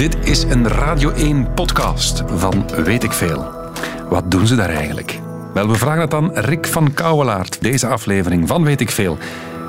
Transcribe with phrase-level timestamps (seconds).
[0.00, 3.50] Dit is een Radio 1 podcast van Weet ik Veel.
[4.08, 5.20] Wat doen ze daar eigenlijk?
[5.54, 7.62] Wel, we vragen het aan Rick van Kouwelaert.
[7.62, 9.18] Deze aflevering van Weet ik Veel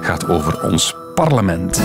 [0.01, 1.81] gaat over ons parlement.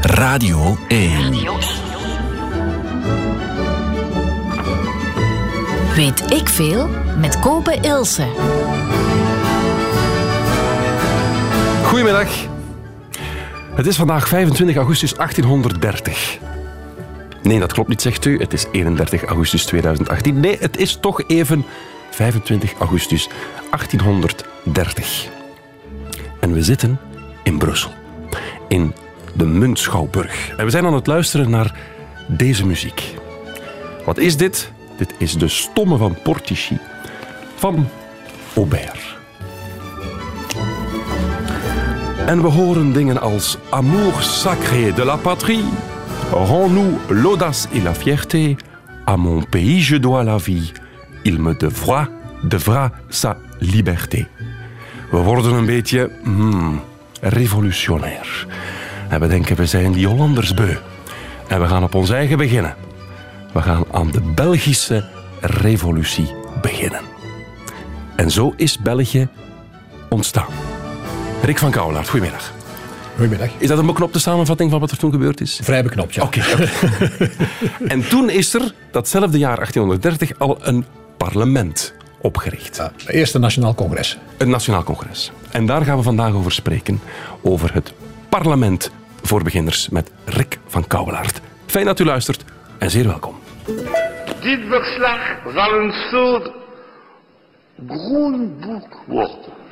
[0.00, 1.32] Radio 1.
[5.94, 6.88] Weet ik veel
[7.18, 8.26] met Kopen Ilse.
[11.96, 12.34] Goedemiddag.
[13.74, 16.38] Het is vandaag 25 augustus 1830.
[17.42, 18.38] Nee, dat klopt niet, zegt u.
[18.38, 20.40] Het is 31 augustus 2018.
[20.40, 21.64] Nee, het is toch even
[22.10, 23.28] 25 augustus
[23.70, 25.28] 1830.
[26.40, 27.00] En we zitten
[27.42, 27.90] in Brussel.
[28.68, 28.94] In
[29.34, 30.50] de Muntschouwburg.
[30.56, 31.78] En we zijn aan het luisteren naar
[32.26, 33.14] deze muziek.
[34.04, 34.72] Wat is dit?
[34.96, 36.78] Dit is de stomme van Portici
[37.54, 37.88] van
[38.54, 39.15] Aubert.
[42.26, 45.64] En we horen dingen als Amour sacré de la patrie,
[46.32, 48.56] Rends-nous l'audace et la fierté,
[49.04, 50.72] à mon pays je dois la vie,
[51.22, 52.08] il me devra,
[52.42, 54.26] devra sa liberté.
[55.10, 56.80] We worden een beetje hmm,
[57.20, 58.46] revolutionair.
[59.08, 60.76] En we denken, we zijn die Hollanders beu.
[61.48, 62.74] En we gaan op ons eigen beginnen.
[63.52, 65.04] We gaan aan de Belgische
[65.40, 67.00] revolutie beginnen.
[68.16, 69.28] En zo is België
[70.08, 70.75] ontstaan.
[71.42, 72.52] Rick van Kouwelaert, goedemiddag.
[73.14, 73.50] Goedemiddag.
[73.58, 75.60] Is dat een beknopte samenvatting van wat er toen gebeurd is?
[75.62, 76.22] Vrij beknopt, ja.
[76.22, 76.40] Oké.
[77.94, 80.84] en toen is er, datzelfde jaar 1830, al een
[81.16, 82.76] parlement opgericht.
[82.76, 84.18] Ja, het eerste Nationaal Congres.
[84.36, 85.32] Een nationaal congres.
[85.50, 87.00] En daar gaan we vandaag over spreken.
[87.42, 87.92] Over het
[88.28, 88.90] parlement
[89.22, 91.40] voor beginners met Rick van Kouwelaert.
[91.66, 92.44] Fijn dat u luistert
[92.78, 93.34] en zeer welkom.
[94.40, 95.20] Dit verslag
[95.54, 96.50] zal een soort
[97.88, 99.64] groenboek worden.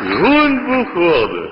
[0.00, 1.50] Groenboek worden.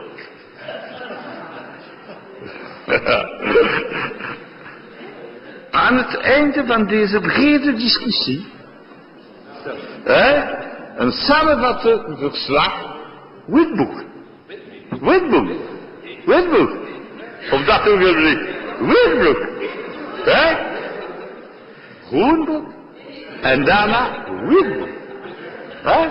[5.71, 8.47] Aan het einde van deze brede discussie,
[10.05, 10.59] hè,
[10.97, 12.97] een samenvattend verslag,
[13.47, 14.03] witboek.
[15.01, 15.51] Witboek.
[16.27, 16.71] Witboek.
[17.51, 18.39] Op dat ogenblik.
[18.81, 19.47] Witboek.
[20.25, 20.57] Hè?
[22.07, 22.73] Groenboek.
[23.41, 24.89] En daarna witboek.
[25.83, 26.09] Hè?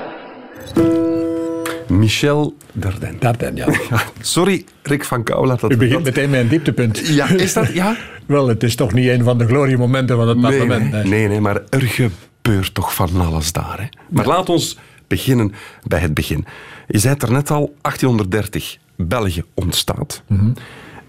[1.99, 3.19] Michel Dardenne.
[3.19, 3.57] Dardenne,
[3.89, 4.01] ja.
[4.21, 5.23] Sorry, Rick van.
[5.23, 7.07] Dat U begint dat- meteen met een dieptepunt.
[7.07, 7.73] Ja, is dat?
[7.73, 7.95] Ja?
[8.25, 10.91] Wel, het is toch niet een van de gloriemomenten van het parlement.
[10.91, 13.79] nee, nee, nee, maar er gebeurt toch van alles daar.
[13.81, 13.87] Hè?
[14.09, 14.77] Maar laat ons
[15.07, 16.45] beginnen bij het begin.
[16.87, 20.23] Je zei het er net al, 1830, België ontstaat.
[20.27, 20.51] Mhm.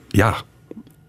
[0.08, 0.34] Ja,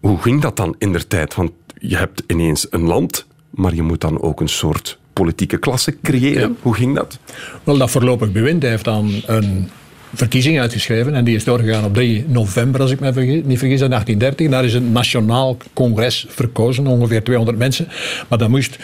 [0.00, 1.34] hoe ging dat dan in der tijd?
[1.34, 5.96] Want je hebt ineens een land, maar je moet dan ook een soort politieke klasse
[6.02, 6.48] creëren.
[6.48, 6.54] Ja.
[6.62, 7.18] Hoe ging dat?
[7.64, 9.68] Wel, dat voorlopig bewind heeft dan een
[10.14, 11.14] verkiezing uitgeschreven.
[11.14, 14.48] En die is doorgegaan op 3 november, als ik me vergis, niet vergis, in 1830.
[14.48, 17.88] Daar is een nationaal congres verkozen, ongeveer 200 mensen.
[18.28, 18.78] Maar dat moest...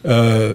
[0.00, 0.48] eh,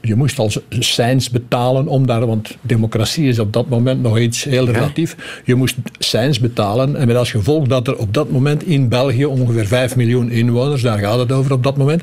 [0.00, 4.44] je moest al seins betalen om daar, want democratie is op dat moment nog iets
[4.44, 5.16] heel relatief.
[5.44, 9.24] Je moest seins betalen en met als gevolg dat er op dat moment in België
[9.24, 12.02] ongeveer 5 miljoen inwoners, daar gaat het over op dat moment,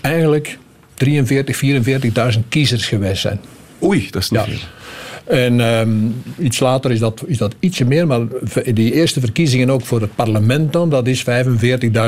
[0.00, 0.58] eigenlijk
[0.98, 1.56] 43,
[2.34, 3.40] 44.000 kiezers geweest zijn.
[3.82, 4.46] Oei, dat is niet Ja.
[4.46, 4.58] veel.
[5.28, 5.88] En ehm,
[6.38, 8.20] iets later is dat, is dat ietsje meer, maar
[8.72, 11.24] die eerste verkiezingen ook voor het parlement dan, dat is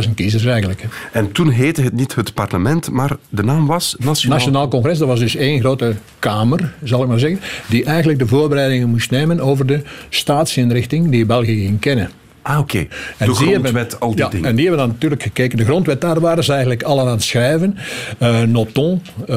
[0.07, 0.85] 45.000 kiezers eigenlijk.
[1.13, 4.37] En toen heette het niet het parlement, maar de naam was Nationaal...
[4.39, 8.27] Nationaal Congres, dat was dus één grote kamer, zal ik maar zeggen, die eigenlijk de
[8.27, 12.11] voorbereidingen moest nemen over de staatsinrichting die België ging kennen.
[12.43, 12.79] Ah, oké.
[12.79, 12.87] En
[13.19, 14.49] De die grondwet, hebben- al die ja, dingen.
[14.49, 15.59] En die hebben dan natuurlijk gekeken.
[15.59, 17.77] De grondwet, daar waren ze eigenlijk al aan het schrijven.
[18.19, 19.37] Eh, Noton, eh,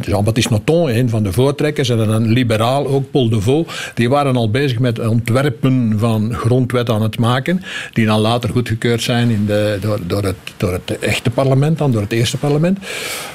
[0.00, 4.36] Jean-Baptiste Noton, een van de voortrekkers, en een liberaal ook, Paul de Vaux, die waren
[4.36, 7.62] al bezig met ontwerpen van grondwet aan het maken,
[7.92, 11.92] die dan later goedgekeurd zijn in de, door, door, het, door het echte parlement, dan
[11.92, 12.78] door het eerste parlement.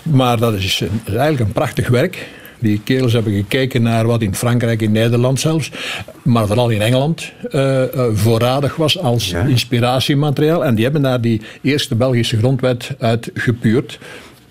[0.04, 2.28] Maar dat is, een- is eigenlijk een prachtig werk.
[2.60, 5.72] Die kerels hebben gekeken naar wat in Frankrijk, in Nederland zelfs,
[6.24, 9.42] maar vooral in Engeland eh, eh, voorradig was als Ja.
[9.42, 10.66] inspiratiemateriaal.
[10.66, 14.00] En die hebben daar die eerste Belgische grondwet uit gepuurd.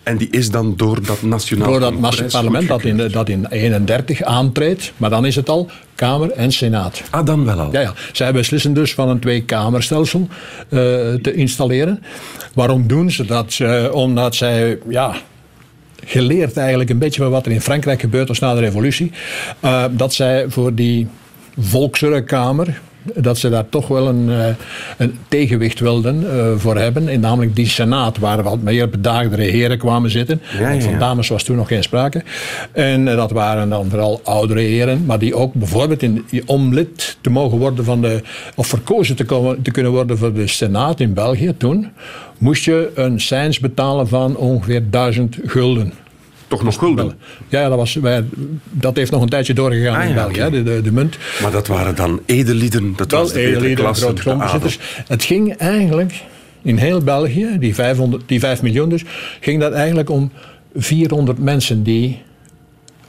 [0.02, 4.22] En die is dan door dat nationaal Door dat parlement dat in, dat in 31
[4.22, 4.93] aantreedt.
[4.96, 7.02] Maar dan is het al Kamer en Senaat.
[7.10, 7.72] Ah, dan wel al.
[7.72, 7.93] Ja, ja.
[8.12, 10.28] Zij beslissen dus van een twee-kamerstelsel
[10.69, 10.78] eh,
[11.22, 12.02] te installeren.
[12.55, 13.52] Waarom doen ze dat?
[13.52, 15.14] Ze- omdat zij, ja,
[16.04, 19.12] geleerd eigenlijk een beetje van wat er in Frankrijk gebeurd was na de revolutie,
[19.60, 21.06] eh, dat zij voor die
[21.58, 22.80] volksrekamer
[23.14, 24.46] dat ze daar toch wel een, eh,
[24.96, 27.08] een tegenwicht wilden eh, voor hebben.
[27.08, 30.40] En namelijk die senaat, waar wat meer bedaagdere heren kwamen zitten.
[30.58, 32.22] Ja, Want van dames was toen nog geen sprake.
[32.72, 37.16] En eh, dat waren dan vooral oudere heren, maar die ook bijvoorbeeld in, om lid
[37.20, 38.22] te mogen worden van de,
[38.55, 41.88] of verkozen te, komen, te kunnen worden voor de senaat in België toen,
[42.38, 45.93] moest je een cijns betalen van ongeveer 1000 gulden.
[46.48, 47.14] Toch nog gulden.
[47.48, 47.98] Ja, ja, dat, was,
[48.70, 51.18] dat heeft nog een tijdje doorgegaan Ah, in België, de, de, de munt.
[51.42, 52.92] Maar dat waren dan edellieden.
[52.96, 54.78] Dat was de grondbezitters.
[55.06, 56.24] Het ging eigenlijk
[56.62, 59.04] in heel België, die, 500, die 5 miljoen dus,
[59.40, 60.32] ging dat eigenlijk om
[60.74, 62.22] 400 mensen die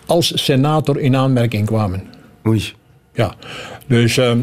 [0.06, 2.04] als senator in aanmerking kwamen.
[2.48, 2.64] Oei.
[3.14, 3.36] Ja,
[3.88, 4.40] dus ehm,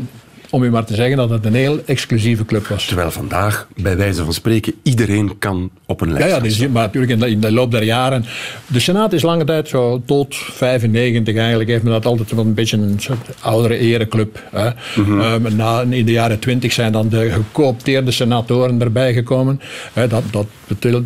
[0.51, 2.87] om u maar te zeggen dat het een heel exclusieve club was.
[2.87, 6.71] Terwijl vandaag, bij wijze van spreken, iedereen kan op een Ja, lijst ja dus, staan.
[6.73, 8.25] maar natuurlijk in de, in de loop der jaren.
[8.67, 11.69] De Senaat is lange tijd zo tot 95 eigenlijk.
[11.69, 14.43] Heeft men dat altijd wel een beetje een soort oudere ereclub.
[14.51, 14.71] Hè.
[14.97, 19.61] Ehm, na, in de jaren 20 zijn dan de gecoopteerde senatoren erbij gekomen.
[19.93, 20.47] Hè, dat, dat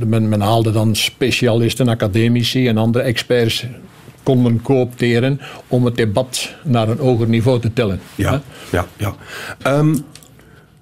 [0.06, 3.66] men, men haalde dan specialisten, academici en andere experts
[4.22, 8.00] kon men coopteren om het debat naar een hoger niveau te tillen.
[8.14, 9.14] Ja, ja, ja.
[9.62, 9.94] Ehm,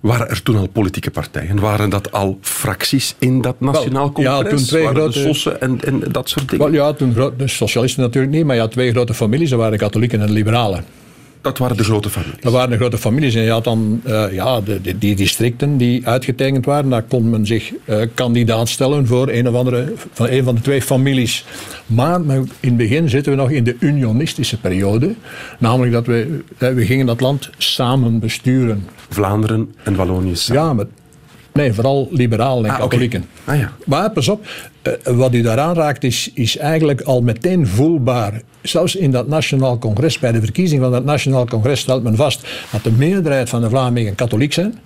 [0.00, 1.60] waren er toen al politieke partijen?
[1.60, 4.58] Waren dat al fracties in dat Nationaal Wel, ja, Congres?
[4.58, 6.64] toen twee waren grote- de sossen en, en dat soort dingen?
[6.70, 9.50] Wel, ja, toen de socialisten natuurlijk niet, maar had twee grote families.
[9.50, 10.84] Dat waren de katholieken en de liberalen.
[11.40, 12.40] Dat waren de grote families.
[12.40, 13.34] Dat waren de grote families.
[13.34, 16.90] En je had dan eh, ja, de, de- die districten die uitgetekend waren.
[16.90, 20.60] Daar kon men zich eh, kandidaat stellen voor een of andere van een van de
[20.60, 21.44] twee families.
[21.86, 25.14] Maar in het begin zitten we nog in de unionistische periode.
[25.58, 28.86] Namelijk dat we, eh, we gingen dat land samen besturen.
[29.08, 30.62] Vlaanderen en Wallonië samen.
[30.62, 30.84] Ja, maar
[31.58, 33.24] nee, vooral liberalen en Ah, katholieken.
[33.44, 33.72] Ah, ja.
[33.86, 34.46] Maar pas op,
[34.82, 38.42] eh, wat u daaraan raakt is, is eigenlijk al meteen voelbaar.
[38.62, 42.46] Zelfs in dat Nationaal Congres, bij de verkiezing van dat Nationaal Congres, stelt men vast
[42.70, 44.78] dat de meerderheid van de Vlamingen katholiek zijn.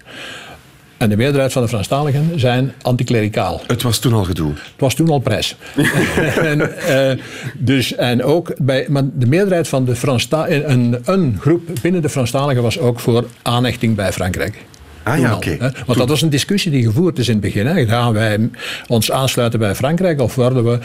[0.96, 3.60] En de meerderheid van de Franstaligen zijn anticlericaal.
[3.66, 4.52] Het was toen al gedoe.
[4.52, 5.56] Het was toen al prijs.
[6.50, 7.18] en, eh,
[7.58, 12.08] dus, en ook bij, maar de meerderheid van de Franstaligen, een, een groep binnen de
[12.08, 14.64] Franstaligen was ook voor aanhechting bij Frankrijk.
[15.02, 15.56] Ah ja, oké.
[15.86, 17.66] Want dat was een discussie die gevoerd is in het begin.
[17.66, 17.86] Hè.
[17.86, 18.50] Gaan wij
[18.86, 20.78] ons aansluiten bij Frankrijk of worden we...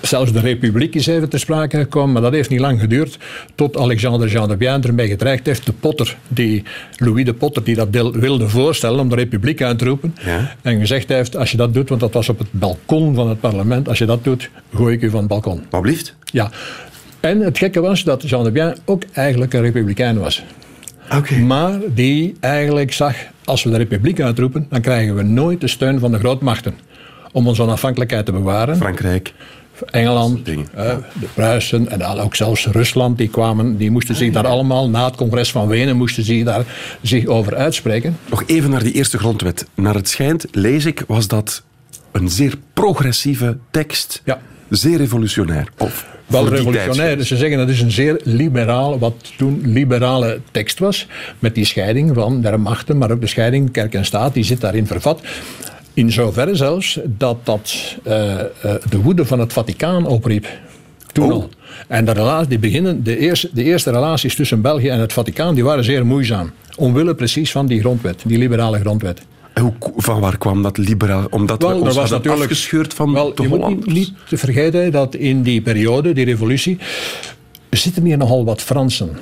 [0.00, 3.18] Zelfs de republiek is even ter sprake gekomen, maar dat heeft niet lang geduurd.
[3.54, 5.66] Tot Alexander Jean de Bien ermee gedreigd heeft.
[5.66, 6.62] De Potter, die,
[6.96, 10.14] Louis de Potter, die dat deel- wilde voorstellen om de republiek uit te roepen.
[10.24, 10.54] Ja.
[10.62, 13.40] En gezegd heeft, als je dat doet, want dat was op het balkon van het
[13.40, 13.88] parlement.
[13.88, 15.62] Als je dat doet, gooi ik u van het balkon.
[15.70, 16.14] Wat blieft?
[16.24, 16.50] Ja.
[17.20, 20.42] En het gekke was dat Jean de Bien ook eigenlijk een republikein was.
[21.16, 21.34] Oké.
[21.34, 25.98] Maar die eigenlijk zag, als we de republiek uitroepen, dan krijgen we nooit de steun
[25.98, 26.74] van de grootmachten.
[27.32, 28.76] Om onze onafhankelijkheid te bewaren.
[28.76, 29.32] Frankrijk.
[29.90, 30.66] Engeland, dingen.
[30.74, 35.04] eh, de Pruisen en ook zelfs Rusland, die kwamen, die moesten zich daar allemaal, na
[35.04, 36.64] het congres van Wenen, moesten zich daar
[37.00, 38.18] zich over uitspreken.
[38.30, 39.66] Nog even naar die eerste grondwet.
[39.74, 41.62] Naar het schijnt, lees ik, was dat
[42.12, 44.22] een zeer progressieve tekst.
[44.24, 44.40] Ja.
[44.68, 45.68] Zeer revolutionair.
[45.78, 47.22] Of Wel revolutionair.
[47.22, 51.06] ze zeggen dat is een zeer liberaal, wat toen liberale tekst was.
[51.38, 54.60] Met die scheiding van der machten, maar ook de scheiding kerk en staat, die zit
[54.60, 55.20] daarin vervat.
[55.94, 58.46] In zoverre zelfs dat dat eh, eh,
[58.88, 60.46] de woede van het Vaticaan opriep.
[61.12, 61.32] Toen Oh.
[61.32, 61.48] al.
[61.88, 65.54] En de, relatie, die beginnen, de, eerste, de eerste relaties tussen België en het Vaticaan
[65.54, 66.52] die waren zeer moeizaam.
[66.76, 69.22] Omwille precies van die grondwet, die liberale grondwet.
[69.60, 71.26] Hoe, van waar kwam dat liberaal?
[71.30, 74.92] Omdat we ons was natuurlijk afgescheurd van wel, de je moet niet, niet te vergeten
[74.92, 76.78] dat in die periode, die revolutie,
[77.70, 79.18] zitten hier nogal wat Fransen.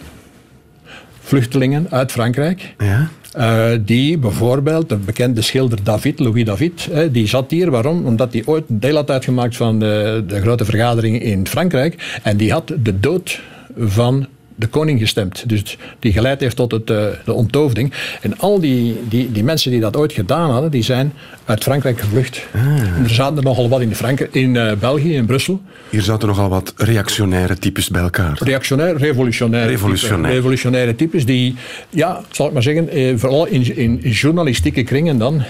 [1.21, 2.75] Vluchtelingen uit Frankrijk.
[2.79, 3.11] Ja?
[3.33, 7.71] eh, die bijvoorbeeld, de bekende schilder David, Louis David, eh, die zat hier.
[7.71, 8.07] Waarom?
[8.07, 12.21] Omdat hij ooit deel had uitgemaakt van de, de grote vergadering in Frankrijk.
[12.23, 13.41] En die had de dood
[13.79, 14.27] van
[14.61, 15.49] de koning gestemd.
[15.49, 17.93] Dus die geleid heeft tot het, eh, de onthoofding.
[18.21, 21.13] En al die, die, die mensen die dat ooit gedaan hadden, die zijn
[21.45, 22.47] uit Frankrijk gevlucht.
[22.53, 25.61] En er zaten er nogal wat in, Frankrijk, in eh, België, in Brussel.
[25.91, 28.39] Hier zaten nogal wat reactionaire types bij elkaar.
[28.43, 30.19] Reactionair, revolutionaire, Revolutionair.
[30.21, 31.55] types, revolutionaire types die,
[31.91, 35.43] ja, zal ik maar zeggen, eh, vooral in, in journalistieke kringen dan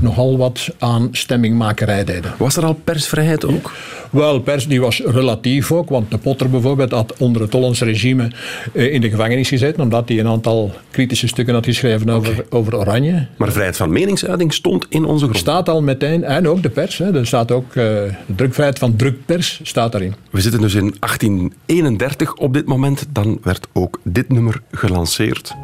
[0.00, 2.34] nogal wat aan stemmingmakerij deden.
[2.38, 3.72] Was er al persvrijheid ook?
[4.10, 8.30] Wel, pers die was relatief ook, want de Potter bijvoorbeeld had onder het Hollandse regime
[8.72, 12.76] eh, in de gevangenis gezeten, omdat hij een aantal kritische stukken had geschreven over, over
[12.76, 13.26] Oranje.
[13.36, 15.38] Maar vrijheid van meningsuiting stond in onze grond.
[15.38, 19.60] Staat al meteen, en ook de pers, hè, er staat ook eh, drukvrijheid van drukpers
[19.62, 20.14] staat daarin.
[20.30, 23.06] We zitten dus in 1831 op dit moment.
[23.12, 25.54] Dan werd ook dit nummer gelanceerd.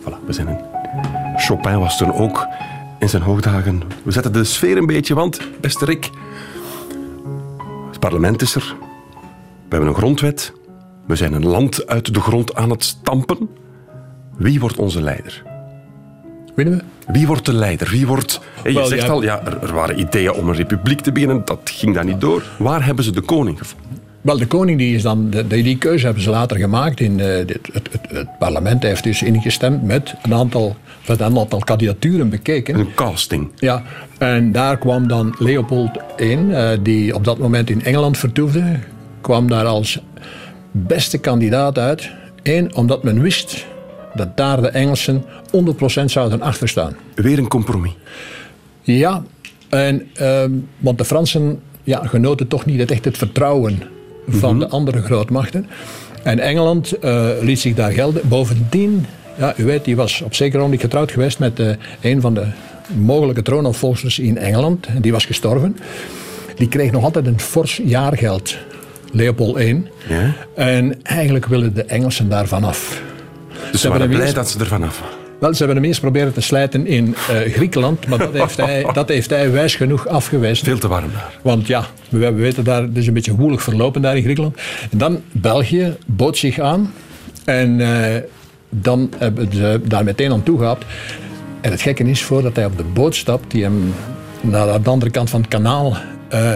[0.00, 0.58] Voilà, we zijn in.
[1.36, 2.46] Chopin was toen ook
[3.00, 3.82] in zijn hoogdagen.
[4.02, 6.10] We zetten de sfeer een beetje, want, beste Rick,
[7.90, 8.74] het parlement is er.
[9.68, 10.52] We hebben een grondwet.
[11.06, 13.48] We zijn een land uit de grond aan het stampen.
[14.36, 15.42] Wie wordt onze leider?
[16.54, 17.12] Weten we?
[17.12, 17.88] Wie wordt de leider?
[17.90, 18.40] Wie wordt...
[18.62, 19.08] Hey, je Wel, zegt ja.
[19.08, 21.42] al, ja, er, er waren ideeën om een republiek te beginnen.
[21.44, 22.42] Dat ging dan niet door.
[22.58, 23.98] Waar hebben ze de koning gevonden?
[24.20, 27.00] Wel, de koning die is dan, die, die keuze hebben ze later gemaakt.
[27.00, 30.76] In, eh, dit, het, het, het parlement heeft dus ingestemd met een aantal,
[31.08, 32.78] met een aantal kandidaturen bekeken.
[32.78, 33.50] Een casting.
[33.56, 33.82] Ja,
[34.18, 38.78] en daar kwam dan Leopold in, eh, die op dat moment in Engeland vertoefde.
[39.20, 40.00] Kwam daar als
[40.70, 42.10] beste kandidaat uit.
[42.42, 43.66] Eén, omdat men wist
[44.14, 46.96] dat daar de Engelsen 100% zouden achterstaan.
[47.14, 47.92] Weer een compromis.
[48.82, 49.22] Ja,
[49.68, 53.82] en, ehm, want de Fransen ja, genoten toch niet echt het vertrouwen
[54.28, 55.66] van de andere grootmachten.
[56.22, 58.28] En Engeland eh, liet zich daar gelden.
[58.28, 59.06] Bovendien,
[59.40, 61.68] ja, u weet, die was op zekere moment getrouwd geweest met eh,
[62.00, 62.46] een van de
[62.94, 64.86] mogelijke troonopvolgers in Engeland.
[64.86, 65.76] En die was gestorven.
[66.56, 68.56] Die kreeg nog altijd een fors jaargeld,
[69.12, 69.86] Leopold I.
[70.08, 70.34] Ja?
[70.54, 73.02] En eigenlijk willen de Engelsen daarvan af.
[73.72, 75.02] Dus ze waren blij dat ze ervan af.
[75.38, 78.86] Wel, ze hebben hem eerst proberen te slijten in eh, Griekenland, maar dat heeft, hij,
[78.92, 80.66] dat heeft hij wijs genoeg afgewezen.
[80.66, 81.38] Veel te warm daar.
[81.42, 84.56] Want ja, we, we weten daar, het is een beetje woelig verlopen daar in Griekenland.
[84.90, 86.92] En dan België bood zich aan
[87.44, 88.22] en eh,
[88.70, 90.84] dan hebben ze daar meteen aan toegehaald.
[91.60, 93.94] En het gekke is, voordat hij op de boot stapt, die hem
[94.40, 95.96] naar de andere kant van het kanaal
[96.28, 96.52] eh,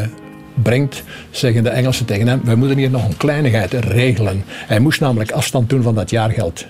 [0.63, 4.43] brengt, zeggen de Engelsen tegen hem, we moeten hier nog een kleinigheid regelen.
[4.47, 6.67] Hij moest namelijk afstand doen van dat jaargeld.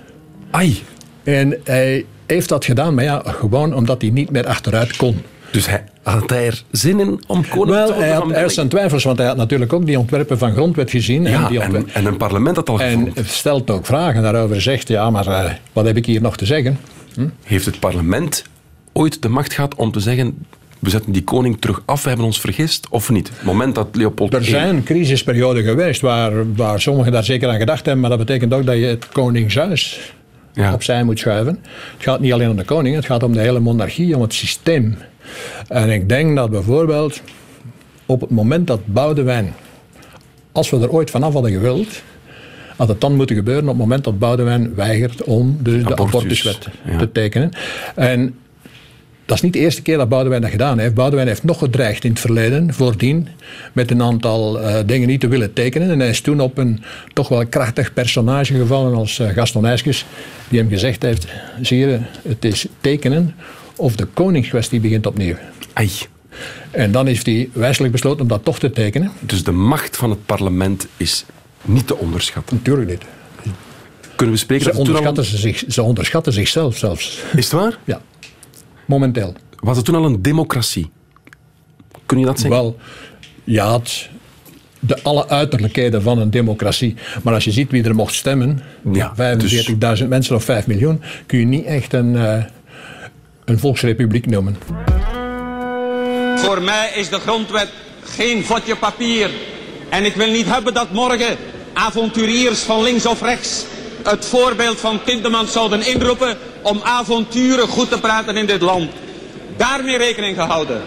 [0.51, 0.83] Ai.
[1.23, 5.23] En hij heeft dat gedaan, maar ja, gewoon omdat hij niet meer achteruit kon.
[5.55, 7.97] Dus hij, had hij er zin in om koning te worden
[8.33, 11.23] hij had, zijn twijfels, want hij had natuurlijk ook die ontwerpen van grondwet gezien.
[11.23, 13.29] Ja, en, die en, en een parlement had al en gevoeld.
[13.29, 14.61] stelt ook vragen daarover.
[14.61, 16.79] Zegt, ja, maar eh, wat heb ik hier nog te zeggen?
[17.45, 18.45] Heeft het parlement
[18.93, 20.47] ooit de macht gehad om te zeggen...
[20.79, 23.29] we zetten die koning terug af, we hebben ons vergist, of niet?
[23.29, 27.85] Het moment dat Leopold Er zijn crisisperioden geweest waar, waar sommigen daar zeker aan gedacht
[27.85, 30.13] hebben, maar dat betekent ook dat je het koningshuis
[30.53, 30.73] Ja.
[30.73, 31.59] opzij moet schuiven.
[31.95, 34.35] Het gaat niet alleen om de koning, het gaat om de hele monarchie, om het
[34.35, 34.97] systeem.
[35.69, 37.21] En ik denk dat bijvoorbeeld
[38.07, 39.55] op het moment dat Boudewijn,
[40.53, 42.03] als we er ooit vanaf hadden gewild,
[42.77, 46.15] had het dan moeten gebeuren op het moment dat Boudewijn weigert om dus de Abortus,
[46.15, 46.99] abortuswet ja.
[46.99, 47.51] te tekenen.
[47.95, 48.35] En
[49.27, 50.95] dat is niet de eerste keer dat Boudewijn dat gedaan heeft.
[50.95, 53.29] Boudewijn heeft nog gedreigd in het verleden, voordien,
[53.73, 55.91] met een aantal eh, dingen niet te willen tekenen.
[55.91, 60.07] En hij is toen op een toch wel krachtig personage gevallen als eh, Gaston Ijskes,
[60.49, 61.27] die hem gezegd heeft,
[61.61, 63.35] zie je, het is tekenen
[63.77, 65.37] of de koningskwestie begint opnieuw.
[65.73, 65.91] Ai.
[66.71, 69.13] En dan heeft hij wijselijk besloten om dat toch te tekenen.
[69.21, 71.25] Dus de macht van het parlement is
[71.63, 72.57] niet te onderschatten.
[72.57, 73.03] Natuurlijk niet.
[74.17, 77.23] Kunnen we spreken Ze al onderschatten, ze zich, ze onderschatten zichzelf zelfs.
[77.37, 77.79] Is het waar?
[77.85, 78.01] Ja,
[78.87, 79.35] momenteel.
[79.59, 80.91] Was het toen al een democratie?
[82.07, 82.61] Kun je dat zeggen?
[82.61, 82.77] Wel,
[83.45, 84.09] ja, het,
[84.79, 86.95] de alle uiterlijkheden van een democratie.
[87.23, 88.61] Maar als je ziet wie er mocht stemmen,
[88.93, 89.15] Ja,
[90.03, 92.45] 45.000 mensen of 5 miljoen, kun je niet echt een, eh,
[93.45, 94.57] een volksrepubliek noemen.
[96.37, 97.69] Voor mij is de grondwet
[98.05, 99.31] geen vodje papier.
[99.89, 101.37] En ik wil niet hebben dat morgen
[101.73, 103.65] avonturiers van links of rechts
[104.03, 108.91] het voorbeeld van Tindemans zouden inroepen om avonturen goed te praten in dit land.
[109.57, 110.83] Daarmee rekening gehouden.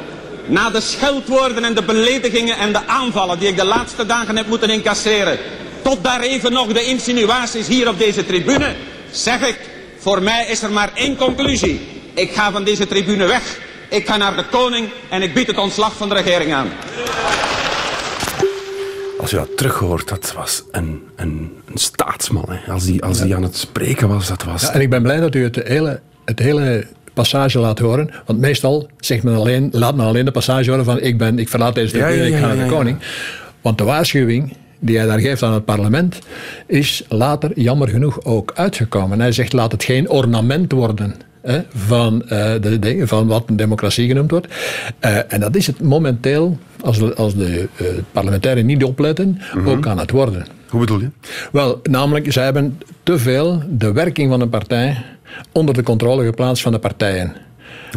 [0.46, 4.48] Na de scheldwoorden en de beledigingen en de aanvallen die ik de laatste dagen heb
[4.48, 5.38] moeten incasseren,
[5.82, 8.76] tot daar even nog de insinuaties hier op deze tribune,
[9.12, 9.60] zeg ik,
[9.98, 11.97] voor mij is er maar één conclusie.
[12.17, 13.59] Ik ga van deze tribune weg,
[13.89, 16.67] ik ga naar de koning en ik bied het ontslag van de regering aan.
[19.19, 22.45] Als je dat terughoort, dat was een, een, een staatsman.
[22.50, 22.71] Hè.
[22.71, 24.62] Als, die, als die aan het spreken was, dat was...
[24.62, 28.12] Ja, en ik ben blij dat u het hele, het hele passage laat horen.
[28.25, 31.50] Want meestal zegt men alleen, laat men alleen de passage horen van ik, ben, ik
[31.50, 32.97] verlaat deze Ja, tribune, ja, ik ga ja, naar de koning.
[33.62, 36.19] Want de waarschuwing die hij daar geeft aan het parlement
[36.67, 39.19] is later jammer genoeg ook uitgekomen.
[39.19, 41.15] Hij zegt laat het geen ornament worden.
[41.48, 44.48] Hè, van, eh, de dingen, van wat een democratie genoemd wordt.
[45.00, 49.70] Eh, en dat is het momenteel, als de, als de eh, parlementariërs niet opletten, Mhm.
[49.70, 50.46] ook aan het worden.
[50.70, 51.10] Hoe bedoel je?
[51.51, 55.04] Wel, namelijk, zij hebben te veel de werking van een partij
[55.51, 57.34] onder de controle geplaatst van de partijen.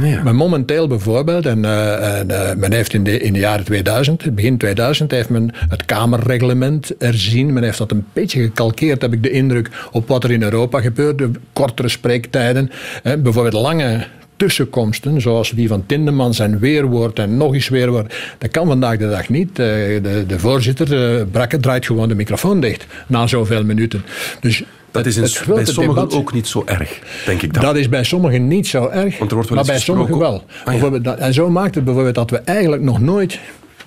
[0.02, 0.22] Ja.
[0.22, 4.34] Maar momenteel bijvoorbeeld, en, eh, en, eh, men heeft in de, in de jaren 2000,
[4.34, 7.52] begin 2000, heeft men het Kamerreglement erzien.
[7.52, 10.80] Men heeft dat een beetje gekalkeerd, heb ik de indruk, op wat er in Europa
[10.80, 11.30] gebeurde.
[11.52, 12.70] Kortere spreektijden,
[13.02, 14.06] hè, bijvoorbeeld lange
[14.36, 18.14] tussenkomsten, zoals die van Tindemans en weerwoord en nog eens weerwoord.
[18.38, 19.48] Dat kan vandaag de dag niet.
[19.48, 19.66] Eh,
[20.02, 24.02] De, de voorzitter, Brakke, draait gewoon de microfoon dicht na zoveel minuten.
[24.40, 27.54] Dus Dat is in, het grote bij sommigen debat- ook niet zo erg, denk ik
[27.54, 27.62] dan.
[27.62, 30.44] dat is bij sommigen niet zo erg, Want er wordt wel maar bij sommigen wel.
[30.64, 31.16] Ah, ja.
[31.16, 33.32] En zo maakt het bijvoorbeeld dat we eigenlijk nog nooit,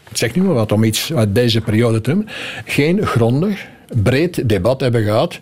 [0.09, 2.27] ik zeg nu maar wat om iets uit deze periode te doen,
[2.65, 3.65] geen grondig,
[4.03, 5.39] breed debat hebben gehad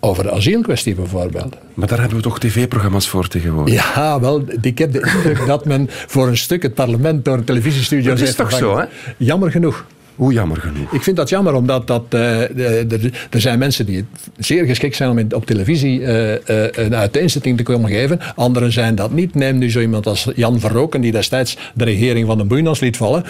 [0.00, 1.56] over de asielkwestie bijvoorbeeld.
[1.74, 3.74] Maar daar hebben we toch tv-programma's voor tegenwoordig?
[3.94, 7.44] Ja, wel, ik heb de indruk dat men voor een stuk het parlement door een
[7.44, 8.88] televisiestudio Dat is toch vervangen.
[9.16, 9.84] Jammer genoeg.
[10.16, 10.92] Hoe jammer genoeg.
[10.92, 12.92] Ik vind dat jammer, omdat dat, eh,
[13.30, 14.04] er zijn mensen die
[14.38, 18.20] zeer geschikt zijn om in, op televisie eh, eh, een uiteenzetting te komen geven.
[18.34, 19.34] Anderen zijn dat niet.
[19.34, 22.96] Neem nu zo iemand als Jan Verroken, die destijds de regering van de Boeinas liet
[22.96, 23.24] vallen.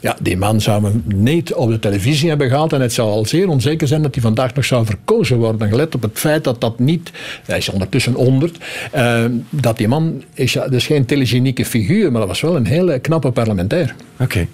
[0.00, 2.72] Ja, die man zou me niet op de televisie hebben gehaald.
[2.72, 5.68] En het zou al zeer onzeker zijn dat hij vandaag nog zou verkozen worden.
[5.68, 7.10] Gelet op het feit dat dat niet.
[7.46, 8.58] Hij is ondertussen 100.
[8.92, 10.22] eh, dat die man.
[10.34, 13.94] Is, ja, dus geen telegenieke figuur, maar dat was wel een hele knappe parlementair.
[14.18, 14.46] Oké.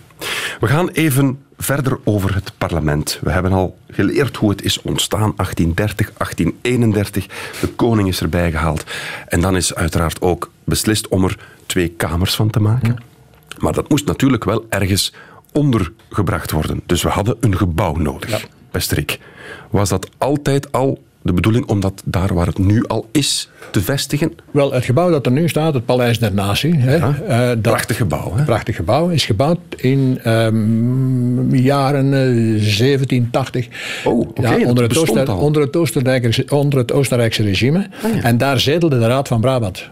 [0.61, 3.19] We gaan even verder over het parlement.
[3.23, 5.33] We hebben al geleerd hoe het is ontstaan.
[5.37, 7.27] 1830, 1831.
[7.61, 8.85] De koning is erbij gehaald.
[9.29, 12.97] En dan is uiteraard ook beslist om er twee kamers van te maken.
[13.59, 15.13] Maar dat moest natuurlijk wel ergens
[15.53, 16.81] ondergebracht worden.
[16.87, 18.47] Dus we hadden een gebouw nodig.
[18.71, 19.19] Rick,
[19.71, 23.81] was dat altijd al de bedoeling om dat daar waar het nu al is te
[23.81, 24.33] vestigen?
[24.51, 26.75] Wel, het gebouw dat er nu staat, het Paleis der Natie.
[26.75, 28.45] Hè, eh, dat, Prachtig gebouw, hè?
[28.45, 29.09] Prachtig gebouw.
[29.09, 32.21] Is gebouwd in ehm, jaren eh,
[32.79, 33.69] 1780.
[34.05, 37.87] Oh, oké, dat onder, het Ooster- onder, het Oostenrijkse, onder het Oostenrijkse regime.
[38.23, 39.89] En daar zetelde de Raad van Brabant.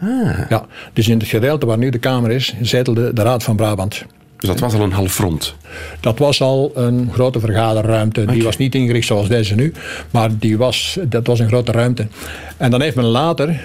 [0.00, 3.56] Ah, Ja, dus in het gedeelte waar nu de Kamer is, zetelde de Raad van
[3.56, 4.04] Brabant.
[4.38, 5.54] Dus dat was al een half rond.
[6.00, 8.24] Dat was al een grote vergaderruimte.
[8.24, 9.72] Die was niet ingericht zoals deze nu,
[10.10, 12.06] maar die was, dat was een grote ruimte.
[12.56, 13.60] En dan heeft men later,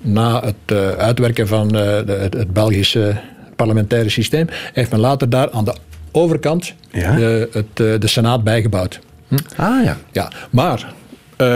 [0.00, 3.16] na het eh, uitwerken van eh, het, het Belgische
[3.56, 5.74] parlementaire systeem, heeft men later daar aan de
[6.12, 7.16] overkant Ja.
[7.16, 9.00] de, het, eh, de Senaat bijgebouwd.
[9.56, 9.96] Ah ja.
[10.12, 10.92] Ja, maar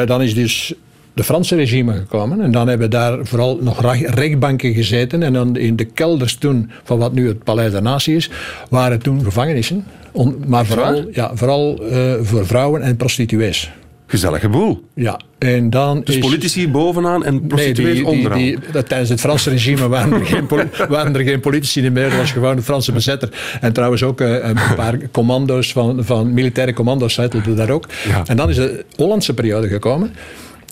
[0.07, 0.75] dan is dus
[1.15, 2.41] de Franse regime gekomen.
[2.41, 3.83] En dan hebben daar vooral nog
[4.15, 5.23] rechtbanken gezeten.
[5.23, 8.31] En dan in de kelders toen, van wat nu het Paleis der Natie is,
[8.71, 9.85] waren toen gevangenissen.
[10.13, 13.71] Om, maar vooral, ja, vooral eh, voor vrouwen en prostituees.
[14.07, 14.85] Gezellige boel.
[14.95, 16.21] Ja, en dan Dus is...
[16.21, 18.39] politici bovenaan en prostituees die, onderaan.
[18.39, 20.47] die, tijdens het Franse regime waren er, geen,
[20.89, 22.09] waren er geen politici meer.
[22.09, 23.29] Dat was gewoon de Franse bezetter.
[23.61, 27.87] En trouwens ook eh, een paar commando's van, van militaire commando's zetelden daar ook.
[28.09, 28.23] Ja.
[28.27, 30.13] En dan is de Hollandse periode gekomen.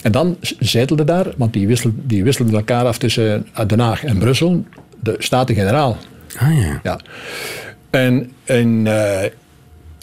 [0.03, 4.05] En dan zetelde daar, want die wisselden, die wisselden elkaar af tussen eh, Den Haag
[4.05, 4.65] en Brussel,
[5.01, 5.97] de Staten-Generaal.
[6.39, 6.81] Ah ja.
[6.83, 7.01] Ja.
[7.91, 9.31] En in eh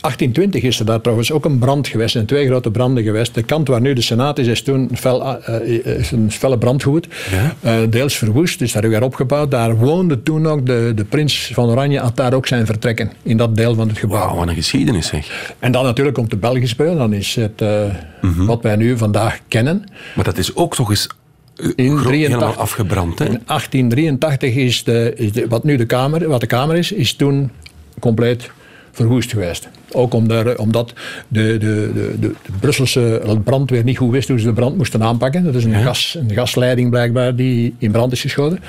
[0.06, 2.12] 1820 is er daar trouwens ook een brand geweest.
[2.12, 3.34] Zijn twee grote branden geweest.
[3.34, 6.84] De kant waar nu de Senaat is, is toen fel, eh, is een felle brand
[6.84, 7.08] gewoed.
[7.32, 7.56] Ja.
[7.62, 9.52] Eh, deels verwoest, is daar weer opgebouwd.
[9.52, 13.12] Daar woonde toen ook de, de prins van Oranje, had daar ook zijn vertrekken.
[13.24, 14.20] In dat deel van het gebouw.
[14.20, 15.54] Wauw, wat een geschiedenis zeg.
[15.60, 16.98] En dan natuurlijk komt de Belgische periode.
[16.98, 17.84] Dan is het eh,
[18.22, 18.46] Mhm.
[18.46, 19.84] wat wij nu vandaag kennen.
[20.16, 21.08] Maar dat is ook toch eens
[21.56, 22.12] eh, In gro- 83.
[22.40, 23.26] helemaal afgebrand, hè?
[23.26, 27.14] In 1883 is, de, is de, wat nu de kamer, wat de Kamer is, is
[27.14, 27.52] toen
[28.00, 28.50] compleet
[28.96, 29.70] verwoest geweest.
[29.92, 30.94] Ook omdat
[31.28, 35.04] de, de, de, de, de Brusselse brandweer niet goed wist hoe ze de brand moesten
[35.04, 35.44] aanpakken.
[35.44, 38.60] Dat is een, gas, een gasleiding blijkbaar die in brand is geschoten.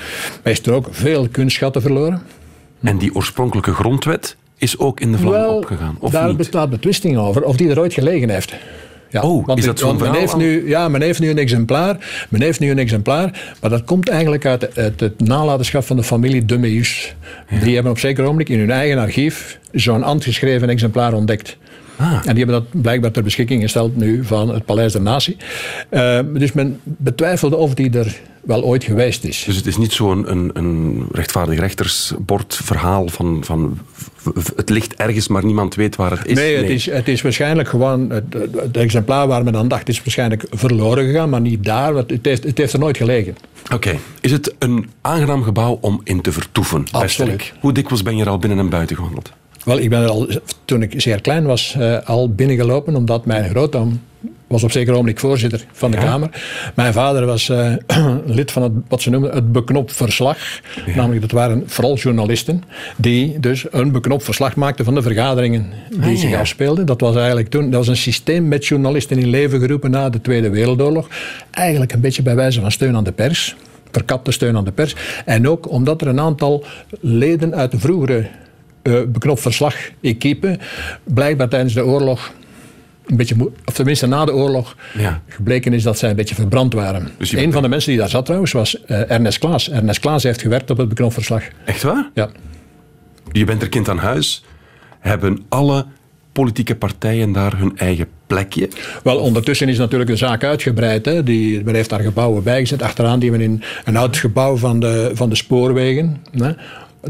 [0.43, 2.21] Maar is er ook veel kunstschatten verloren.
[2.81, 6.37] En die oorspronkelijke grondwet is ook in de vlam opgegaan, of daar niet?
[6.37, 8.55] bestaat betwisting over of die er ooit gelegen heeft.
[9.09, 11.29] Ja, Oh, want is dat zo'n want men verhaal heeft nu, Ja, men heeft nu
[11.29, 12.25] een exemplaar.
[12.29, 13.55] Men heeft nu een exemplaar.
[13.61, 17.15] Maar dat komt eigenlijk uit, uit het nalatenschap van de familie de Meus.
[17.63, 21.57] Die hebben op zeker ogenblik in hun eigen archief zo'n handgeschreven exemplaar ontdekt.
[21.97, 22.11] Ah.
[22.13, 25.37] En die hebben dat blijkbaar ter beschikking gesteld nu van het Paleis der Natie.
[25.89, 29.43] Eh, dus men betwijfelde of die er wel ooit geweest is.
[29.45, 34.95] Dus het is niet zo'n een, een rechtvaardig rechtersbordverhaal van, van v- v- het ligt
[34.95, 36.35] ergens, maar niemand weet waar het is.
[36.37, 38.09] Nee, het is, het is waarschijnlijk gewoon.
[38.09, 41.93] Het, exemplaar waar men aan dacht is waarschijnlijk verloren gegaan, maar niet daar.
[41.93, 43.35] Want het, heeft, het heeft er nooit gelegen.
[43.73, 46.85] Oké, is het een aangenaam gebouw om in te vertoeven?
[46.91, 47.31] Absoluut.
[47.31, 47.53] Rick?
[47.59, 49.31] Hoe dikwijls ben je er al binnen en buiten gewandeld?
[49.67, 50.27] Wel, ik ben er al,
[50.65, 54.01] toen ik zeer klein was, eh, al binnengelopen, omdat mijn grootoom
[54.47, 56.03] was op zeker ogenblik voorzitter van de Ja.
[56.03, 56.29] Kamer.
[56.75, 57.73] Mijn vader was eh,
[58.25, 60.37] lid van het, wat ze noemen het beknopt verslag.
[60.95, 62.63] Namelijk, dat waren vooral journalisten
[62.97, 66.39] die dus een beknopt verslag maakten van de vergaderingen die Ah, zich ja.
[66.39, 66.85] afspeelden.
[66.85, 70.21] Dat was eigenlijk toen, dat was een systeem met journalisten in leven geroepen na de
[70.21, 71.07] Tweede Wereldoorlog.
[71.51, 73.55] Eigenlijk een beetje bij wijze van steun aan de pers.
[73.91, 74.95] Verkapte steun aan de pers.
[75.25, 76.63] En ook omdat er een aantal
[76.99, 78.27] leden uit de vroegere
[78.87, 80.59] eh beknopt verslag equipe
[81.03, 82.31] blijkbaar tijdens de oorlog
[83.05, 85.21] een beetje, of tenminste na de oorlog, Ja.
[85.27, 87.07] gebleken is dat zij een beetje verbrand waren.
[87.17, 89.69] Dus een van de mensen die daar zat trouwens was eh, Ernest Klaas.
[89.69, 91.43] Ernest Klaas heeft gewerkt op het beknopt verslag.
[91.65, 92.09] Echt waar?
[92.13, 92.29] Ja.
[93.31, 94.43] Je bent er kind aan huis.
[94.99, 95.85] Hebben alle
[96.31, 98.69] politieke partijen daar hun eigen plekje?
[99.03, 101.05] Wel, ondertussen is natuurlijk de zaak uitgebreid.
[101.05, 101.23] Hè.
[101.23, 102.81] Die, men heeft daar gebouwen bijgezet.
[102.81, 106.17] Achteraan die men in een oud gebouw van de, van de spoorwegen.
[106.31, 106.51] Hè.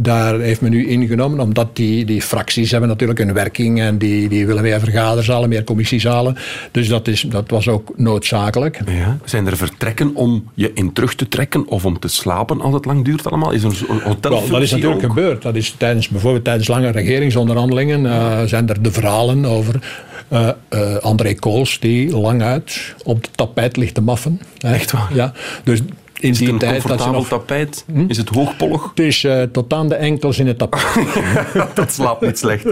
[0.02, 4.30] Daar heeft men nu ingenomen, omdat die, die fracties hebben natuurlijk een werking en die,
[4.30, 6.38] die willen meer vergaderzalen, meer commissiezalen.
[6.72, 8.80] Dus dat, is, dat was ook noodzakelijk.
[8.86, 9.18] Ja.
[9.24, 12.86] Zijn er vertrekken om je in terug te trekken of om te slapen als het
[12.86, 13.52] lang duurt allemaal?
[13.52, 14.48] Is er een hotel?
[14.48, 15.42] Dat is natuurlijk gebeurd.
[15.42, 19.80] Dat is tijdens, bijvoorbeeld tijdens lange regeringsonderhandelingen uh, zijn er de verhalen over
[20.34, 24.42] uh, uh, André Kools die lang uit op het tapijt ligt te maffen.
[24.60, 25.10] Echt waar?
[25.14, 25.34] Ja.
[25.64, 25.82] Dus
[26.20, 27.28] in is die het een tijd dat je nog...
[27.28, 27.86] tapijt?
[28.08, 28.84] Is het hoogpollig?
[28.90, 30.86] Het is uh, tot aan de enkels in het tapijt.
[31.74, 32.66] dat slaapt niet slecht.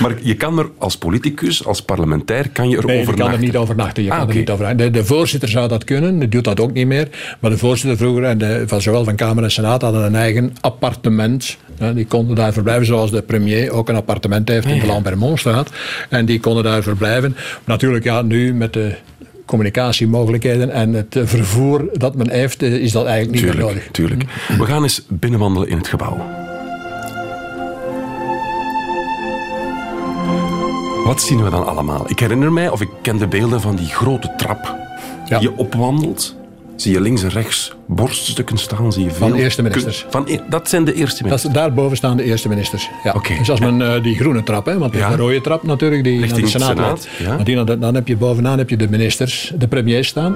[0.00, 3.30] Maar je kan er als politicus, als parlementair, kan je er Nee, je overnachten.
[3.30, 4.02] kan er niet overnachten.
[4.02, 4.78] Je Ah, kan er niet overnachten.
[4.84, 7.08] De, de voorzitter zou dat kunnen, die doet dat ook niet meer.
[7.40, 10.52] Maar de voorzitter vroeger, en de, van zowel van Kamer en Senaat, hadden een eigen
[10.60, 11.56] appartement.
[11.94, 15.70] Die konden daar verblijven, zoals de premier ook een appartement heeft in de Lambermontstraat.
[16.08, 17.36] En die konden daar verblijven.
[17.64, 18.94] Natuurlijk, ja, nu met de
[19.50, 23.88] communicatiemogelijkheden en het vervoer dat men heeft, eh, is dat eigenlijk niet meer nodig.
[23.90, 24.58] Tuurlijk, tuurlijk.
[24.58, 26.16] We gaan eens binnenwandelen in het gebouw.
[31.04, 32.10] Wat zien we dan allemaal?
[32.10, 34.76] Ik herinner mij, of ik ken de beelden van die grote trap.
[35.26, 35.38] Ja.
[35.38, 36.36] Die je opwandelt.
[36.76, 38.92] Zie je links en rechts borststukken staan.
[38.92, 40.06] Zie je veel Van eerste ministers.
[40.08, 41.54] Van, e- dat zijn de eerste Dat ministers.
[41.54, 42.88] is, daarboven staan de eerste ministers.
[43.04, 43.14] Ja.
[43.38, 45.10] Dus als men eh, die groene trap, hè, want Ja.
[45.10, 47.36] de rode trap natuurlijk, die naar de Senaat ja.
[47.36, 50.34] Die de- dan heb je bovenaan heb je de ministers, de premiers staan.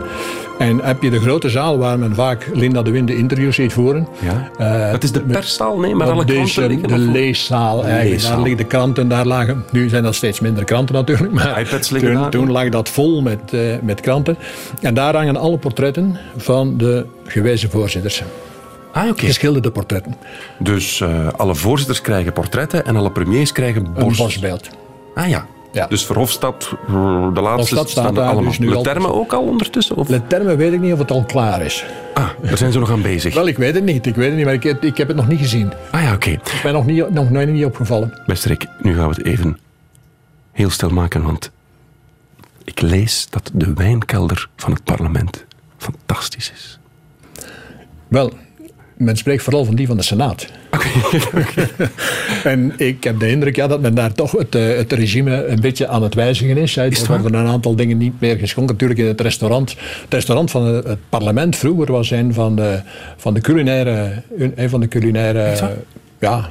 [0.59, 4.09] En heb je de grote zaal waar men vaak Linda de Winde interviews ziet voeren.
[4.21, 4.51] Ja.
[4.87, 6.89] Eh, dat is de perszaal, nee, maar alle dat kranten eh, liggen.
[6.89, 8.11] de leeszaal eigenlijk.
[8.11, 8.31] leeszaal.
[8.31, 9.65] Daar liggen de kranten, daar lagen...
[9.71, 11.33] Nu zijn dat steeds minder kranten natuurlijk.
[11.33, 12.31] Maar iPads liggen toen, daar.
[12.31, 14.37] toen lag dat vol met, eh, met kranten.
[14.81, 18.23] En daar hangen alle portretten van de gewezen voorzitters.
[18.93, 19.11] Ah.
[19.17, 20.15] Geschilderde portretten.
[20.59, 24.19] Dus eh, alle voorzitters krijgen portretten en alle premiers krijgen Een borst.
[24.19, 24.71] borstbeeld.
[25.15, 25.47] Ah ja.
[25.73, 25.87] Ja.
[25.87, 26.93] Dus Verhofstadt, eh,
[27.35, 28.45] de laatste, Verhofstadt staat staan er allemaal.
[28.45, 29.97] dus nu al termen ook al ondertussen?
[29.97, 30.07] Of?
[30.07, 31.85] De termen weet ik niet of het al klaar is.
[32.15, 33.35] Ah, daar zijn ze nog aan bezig.
[33.35, 34.07] Wel, ik weet het niet.
[34.07, 35.73] Ik weet het niet, maar ik, heb- ik heb het nog niet gezien.
[35.91, 36.31] Ah ja, oké.
[36.31, 38.21] Ik ben nog, niet, nog nooit niet opgevallen.
[38.27, 39.59] Beste Rick, nu gaan we het even
[40.53, 41.51] heel stil maken, want
[42.65, 45.45] ik lees dat de wijnkelder van het parlement
[45.77, 46.79] fantastisch is.
[48.15, 48.33] Wel,
[48.97, 50.47] men spreekt vooral van die van de Senaat.
[52.45, 55.61] en ik heb de indruk ja, dat men daar toch het, eh, het regime een
[55.61, 56.75] beetje aan het wijzigen is.
[56.75, 56.83] Hè.
[56.83, 58.75] Er worden een aantal dingen niet meer geschonken.
[58.75, 59.71] Natuurlijk in het restaurant.
[60.03, 62.81] Het restaurant van het, het parlement vroeger was een van de,
[63.17, 64.23] van de culinaire,
[64.55, 65.75] een van de culinaire
[66.19, 66.49] ja,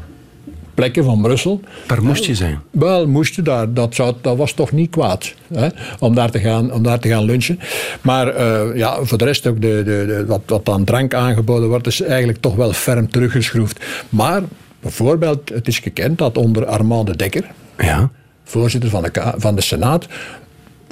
[0.74, 1.62] plekken van Brussel.
[1.88, 2.60] Daar moest je zijn.
[2.72, 3.74] Wel, moest je daar.
[3.74, 5.68] Dat, zou, dat was toch niet kwaad hè,
[6.00, 7.60] om, daar te gaan, om daar te gaan lunchen.
[8.02, 11.70] Maar eh, ja, voor de rest ook de, de, de, wat, wat aan drank aangeboden
[11.70, 13.86] wordt, is eigenlijk toch wel ferm teruggeschroefd.
[14.10, 14.42] Maar
[14.80, 17.46] bijvoorbeeld, het is gekend dat onder Armand de Dekker,
[17.78, 18.10] Ja.
[18.44, 20.08] voorzitter van de, van de Senaat,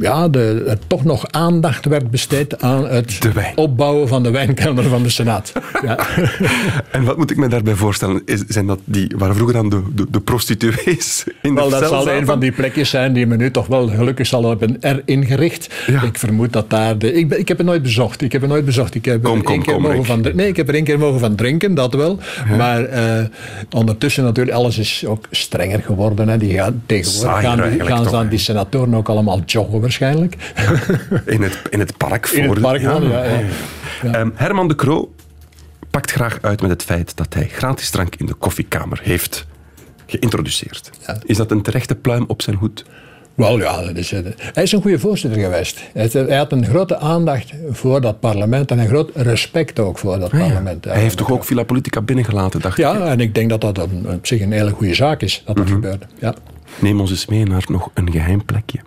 [0.01, 3.19] ja, de, er toch nog aandacht werd besteed aan het
[3.55, 5.51] opbouwen van de wijnkelder van de Senaat.
[5.83, 5.97] Ja.
[6.91, 8.21] En wat moet ik me daarbij voorstellen?
[8.25, 11.89] Is, zijn dat die waar vroeger dan de, de, de prostituees in Wel, de dat
[11.89, 15.73] zal een van die plekjes zijn die men nu toch wel gelukkig zal hebben eringericht.
[15.87, 16.01] Ja.
[16.01, 16.97] Ik vermoed dat daar...
[16.97, 18.21] De, ik, ben- ik heb het nooit bezocht.
[18.21, 18.95] Ik heb het nooit bezocht.
[18.95, 20.05] Ik heb Kom, er kom, één keer kom, mogen Rick.
[20.05, 20.35] van...
[20.35, 22.19] Nee, ik heb er één keer mogen van drinken, dat wel.
[22.57, 23.25] Maar eh,
[23.71, 26.27] ondertussen natuurlijk, alles is ook strenger geworden.
[26.27, 26.37] Hè.
[26.37, 28.29] Die gaan, tegenwoordig Saaier gaan, gaan hè?
[28.29, 30.35] die senatoren ook allemaal joggen waarschijnlijk.
[31.35, 33.41] In het, in het park voor In het park ja, ja.
[34.11, 35.13] Ehm, Herman de Croo
[35.89, 39.45] pakt graag uit met het feit dat hij gratis drank in de koffiekamer heeft
[40.05, 40.89] geïntroduceerd.
[41.25, 42.85] Is dat een terechte pluim op zijn hoed?
[43.35, 44.19] Wel ja, dat is, eh,
[44.53, 45.79] hij is een goede voorzitter geweest.
[45.93, 49.97] Hij had- Hij had een grote aandacht voor dat parlement en een groot respect ook
[49.97, 50.85] voor dat parlement.
[50.85, 52.83] Hij heeft toch ook Villa Politica binnengelaten, dacht ik?
[52.83, 55.55] Ja, en ik denk dat dat een, op zich een hele goede zaak is dat
[55.55, 55.73] dat Mhm.
[55.73, 56.05] gebeurde.
[56.19, 56.33] Ja.
[56.79, 58.79] Neem ons eens mee naar nog een geheim plekje.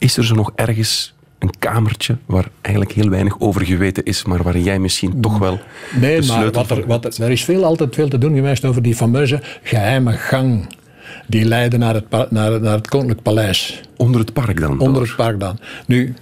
[0.00, 4.42] Is er zo nog ergens een kamertje waar eigenlijk heel weinig over geweten is, maar
[4.42, 5.58] waar jij misschien toch wel
[6.00, 8.82] Nee, maar wat er, wat er, er is veel, altijd veel te doen geweest over
[8.82, 10.66] die fameuze geheime gang.
[11.26, 13.80] Die leidde naar het, naar, naar het Koninklijk Paleis.
[13.96, 14.70] onder het park dan?
[14.70, 15.02] Onder door?
[15.02, 15.58] het park dan.
[15.86, 16.14] Nu,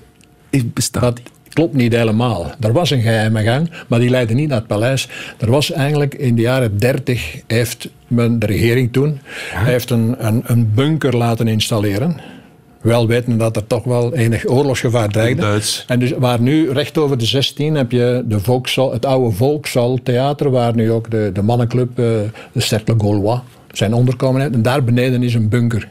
[0.51, 1.21] Is- Bestaat dat
[1.53, 2.53] klopt niet helemaal.
[2.61, 5.09] Er was een geheime gang, maar die leidde niet naar het paleis.
[5.39, 9.19] Er was eigenlijk in de jaren 30 heeft men, de regering toen,
[9.55, 12.21] heeft een, een, een bunker laten installeren.
[12.81, 15.41] Wel wetende dat er toch wel enig oorlogsgevaar dreigde.
[15.41, 15.85] Duits.
[15.87, 20.51] En dus waar nu recht over de 16 heb je de Volkszaal, het oude Volkszaaltheater,
[20.51, 22.05] waar nu ook de, de mannenclub, eh,
[22.53, 23.41] de Cercle Gaulois,
[23.73, 24.41] zijn onderkomen.
[24.41, 24.55] heeft.
[24.55, 25.89] En daar beneden is een bunker.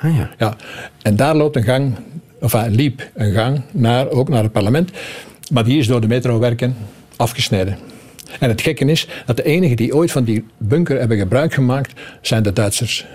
[0.00, 0.30] Ah, ja.
[0.38, 0.56] Ja,
[1.02, 1.94] en daar loopt een gang,
[2.40, 4.90] of enfin, liep een gang naar, ook naar het parlement.
[5.52, 6.76] Maar die is door de metrowerken
[7.16, 7.76] afgesneden.
[8.40, 12.00] En het gekke is dat de enigen die ooit van die bunker hebben gebruik gemaakt,
[12.20, 13.06] zijn de Duitsers.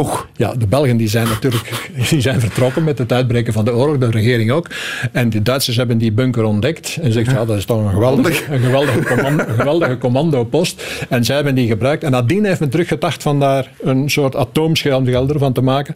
[0.00, 0.28] Och.
[0.36, 3.98] Ja, de Belgen die zijn natuurlijk die zijn vertrokken met het uitbreken van de oorlog,
[3.98, 4.70] de regering ook.
[5.12, 8.52] En de Duitsers hebben die bunker ontdekt en zegt, ja, dat is toch een geweldige,
[8.52, 10.82] een geweldige, commando, een geweldige commandopost.
[11.08, 12.04] En zij hebben die gebruikt.
[12.04, 15.94] En nadien heeft men teruggedacht van daar een soort atoomschelder van te maken.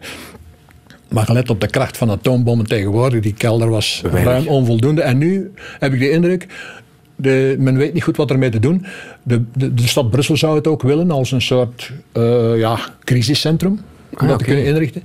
[1.09, 4.23] Maar gelet op de kracht van atoombommen tegenwoordig, die kelder was Weinig.
[4.23, 5.01] ruim onvoldoende.
[5.01, 6.47] En nu heb ik de indruk,
[7.15, 8.85] de, men weet niet goed wat ermee te doen.
[9.23, 13.79] De, de, de stad Brussel zou het ook willen als een soort eh, ja, crisiscentrum.
[14.21, 15.03] Om dat te kunnen inrichten.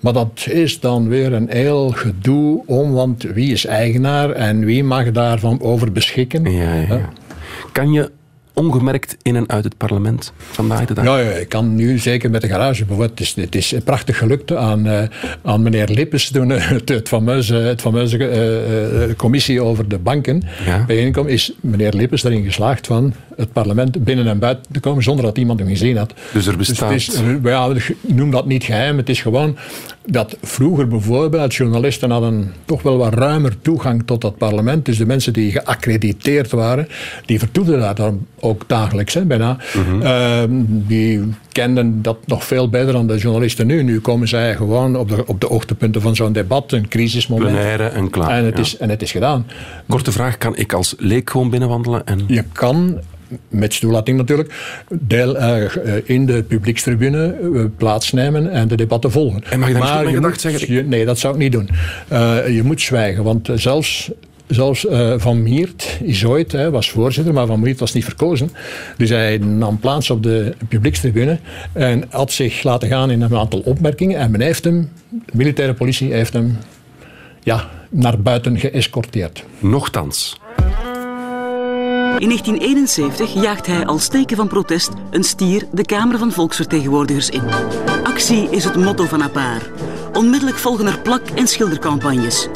[0.00, 4.84] Maar dat is dan weer een heel gedoe om, want wie is eigenaar en wie
[4.84, 6.52] mag daarvan over beschikken?
[6.52, 7.10] Ja.
[7.72, 8.10] Kan je
[8.64, 11.04] ongemerkt in en uit het parlement vandaag de dag?
[11.04, 13.18] Ja, ja, ik kan nu zeker met de garage bijvoorbeeld.
[13.18, 15.02] Het is, het is prachtig gelukt aan, eh,
[15.42, 20.42] aan meneer Lippes toen eh, het, het fameuze, het fameuze eh, commissie over de banken
[20.66, 20.84] Ja.
[20.86, 21.26] bijeenkwam.
[21.26, 25.38] Is meneer Lippes erin geslaagd van het parlement binnen en buiten te komen zonder dat
[25.38, 26.14] iemand hem gezien had.
[26.32, 28.96] Dus er bestaat- Dus is, ja, noem dat niet geheim.
[28.96, 29.56] Het is gewoon
[30.06, 34.84] dat vroeger bijvoorbeeld journalisten hadden toch wel wat ruimer toegang tot dat parlement.
[34.84, 36.88] Dus de mensen die geaccrediteerd waren,
[37.26, 39.56] die vertoefden daar dan ook dagelijks hè, bijna.
[39.74, 40.02] Mhm.
[40.02, 41.20] Ehm, die
[41.52, 43.82] kenden dat nog veel beter dan de journalisten nu.
[43.82, 47.50] Nu komen zij gewoon op de, op de hoogtepunten van zo'n debat, een crisismoment.
[47.50, 48.30] Plenaire en klaar.
[48.30, 48.62] En het, ja.
[48.62, 49.46] is, en het is gedaan.
[49.88, 52.06] Korte vraag, kan ik als leek gewoon binnenwandelen?
[52.06, 52.20] En...
[52.26, 53.00] Je kan,
[53.48, 54.54] met toelating natuurlijk,
[55.00, 59.42] deel, eh, eh, in de publiekstribune eh, plaatsnemen en de debatten volgen.
[59.50, 60.72] En mag je dan maar niet je moet- zeggen?
[60.74, 61.68] je- nee, dat zou ik niet doen.
[62.54, 64.10] Je moet zwijgen, want zelfs...
[64.50, 68.50] Zelfs eh, Van Miert is ooit, hè, was voorzitter, maar Van Miert was niet verkozen.
[68.96, 71.38] Dus hij nam plaats op de publiekstribune
[71.72, 74.18] en had zich laten gaan in een aantal opmerkingen.
[74.18, 76.58] En men heeft hem, de militaire politie heeft hem
[77.42, 79.44] ja, naar buiten geëscorteerd.
[79.58, 80.40] Nochtans.
[82.18, 87.42] In 1971 jaagt hij als teken van protest een stier de Kamer van Volksvertegenwoordigers in.
[88.02, 89.70] Actie is het motto van Appar.
[90.12, 92.48] Onmiddellijk volgen er plak- en schildercampagnes.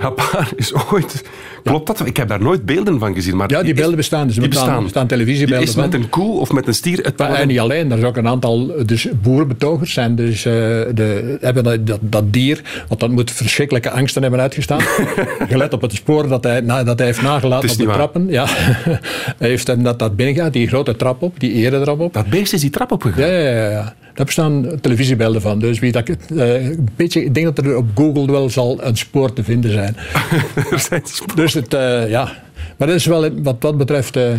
[0.00, 1.22] Hapaar is ooit...
[1.64, 2.06] Klopt dat?
[2.06, 3.36] Ik heb daar nooit beelden van gezien.
[3.36, 4.26] Maar Ja, die beelden bestaan.
[4.26, 4.84] Dus er die bestaan, bestaan.
[4.84, 7.58] bestaan televisiebeelden is met een koe of met een stier het Maar, en parlement- niet
[7.58, 11.86] alleen, er zijn ook een aantal eh, dus boerenbetogers zijn dus, eh, de, hebben dat,
[11.86, 14.80] dat, dat dier, want dat moet verschrikkelijke angsten hebben uitgestaan.
[15.50, 17.94] Gelet op het spoor dat hij, na, dat hij heeft nagelaten is op de waar.
[17.94, 18.26] trappen.
[18.28, 18.46] Ja.
[19.38, 22.12] hij heeft hem dat, dat binnengaat, die grote trap op, die eretrap op.
[22.12, 23.20] Dat beest is die trap opgegaan.
[23.30, 23.94] Ja, ja, ja.
[24.20, 25.58] Daar bestaan televisiebeelden van.
[25.58, 28.96] Dus wie dat, eh, een beetje, ik denk dat er op Google wel zal een
[28.96, 29.96] spoor te vinden zijn.
[30.70, 31.02] Er zijn
[31.34, 32.32] Dus het, eh, ja.
[32.76, 34.32] Maar dat is wel, wat dat betreft, eh,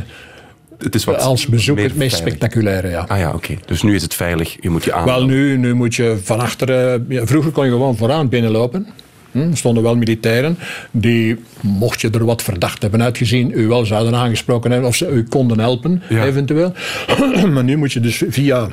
[0.78, 2.34] het is wat als bezoeker het meest veilig.
[2.34, 2.90] spectaculaire.
[2.90, 3.06] Ja.
[3.08, 3.54] Ah ja, oké.
[3.66, 4.58] Dus nu is het veilig.
[4.60, 5.06] Je moet je aan.
[5.06, 7.06] Wel, nu, nu moet je van achteren.
[7.10, 8.88] ja, vroeger kon je gewoon vooraan binnenlopen.
[9.32, 10.58] Hm, Er stonden wel militairen
[10.92, 15.10] die, mocht je er wat verdacht hebben uitgezien, u wel zouden aangesproken hebben of ze
[15.10, 16.26] u konden helpen, Ja.
[16.26, 16.74] eventueel.
[17.54, 18.68] maar nu moet je dus via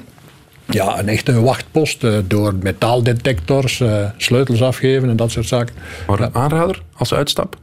[0.69, 5.75] ja, een echte wachtpost eh, door metaaldetectors, eh, sleutels afgeven en dat soort zaken.
[6.07, 7.57] Maar een aanrader als uitstap?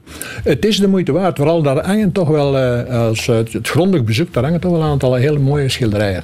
[0.44, 1.38] Het is de moeite waard.
[1.38, 4.90] Vooral daar hangen toch wel, eh, als het grondig bezoek, daar hangen toch wel een
[4.90, 6.24] aantal hele mooie schilderijen.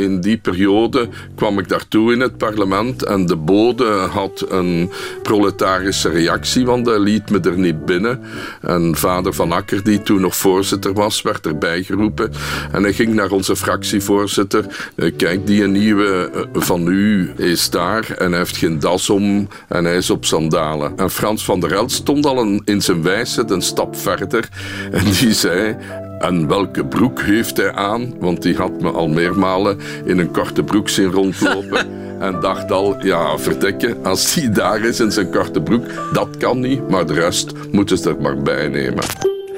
[0.00, 4.90] In die periode kwam ik daartoe in het parlement en de bode had een
[5.22, 8.20] proletarische reactie, want hij liet me er niet binnen.
[8.60, 12.32] En vader Van Akker, die toen nog voorzitter was, werd erbij geroepen.
[12.72, 14.66] En hij ging naar onze fractievoorzitter.
[14.96, 19.48] eh, Kijk, die nieuwe eh, van u is daar en hij heeft geen das om
[19.68, 20.92] en hij is op sandalen.
[20.96, 24.48] En Frans van der Elst stond al in zijn wijsheid een stap verder
[24.90, 25.76] en die zei...
[26.24, 28.14] En welke broek heeft hij aan?
[28.18, 31.86] Want die had me al meermalen in een korte broek zien rondlopen.
[32.20, 36.60] En dacht al, ja, verdekken, als die daar is in zijn korte broek, dat kan
[36.60, 39.04] niet, maar de rest moeten ze er maar bij nemen.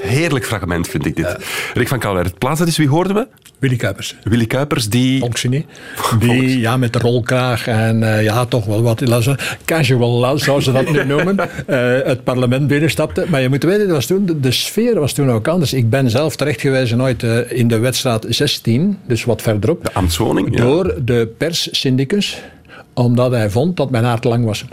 [0.00, 1.36] Heerlijk fragment vind ik dit.
[1.74, 3.26] Rick van Kouwer, het plaats dat is, wie hoorden we?
[3.58, 4.16] Willy Kuipers.
[4.22, 5.18] Willy Kuipers, die...
[5.18, 5.66] Volksgenie.
[6.18, 9.02] Die ja, met de rolkraag en eh, ja, toch wel wat
[9.64, 13.24] casual, zou ze dat nu noemen, eh, het parlement binnenstapte.
[13.28, 15.72] Maar je moet weten, dat was toen, de, de sfeer was toen ook anders.
[15.72, 19.92] Ik ben zelf terecht geweest ooit eh, in de wedstraat 16, dus wat verderop, De
[19.92, 20.56] ambtswoning?
[20.56, 20.64] Ja.
[20.64, 22.42] door de perssyndicus,
[22.94, 24.64] omdat hij vond dat mijn haar te lang was.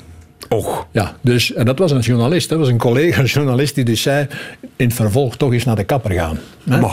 [0.54, 0.86] Och.
[0.92, 4.28] Ja, dus, en dat was een journalist, dat was een collega-journalist die dus zei,
[4.76, 6.40] in het vervolg toch eens naar de kapper gaan.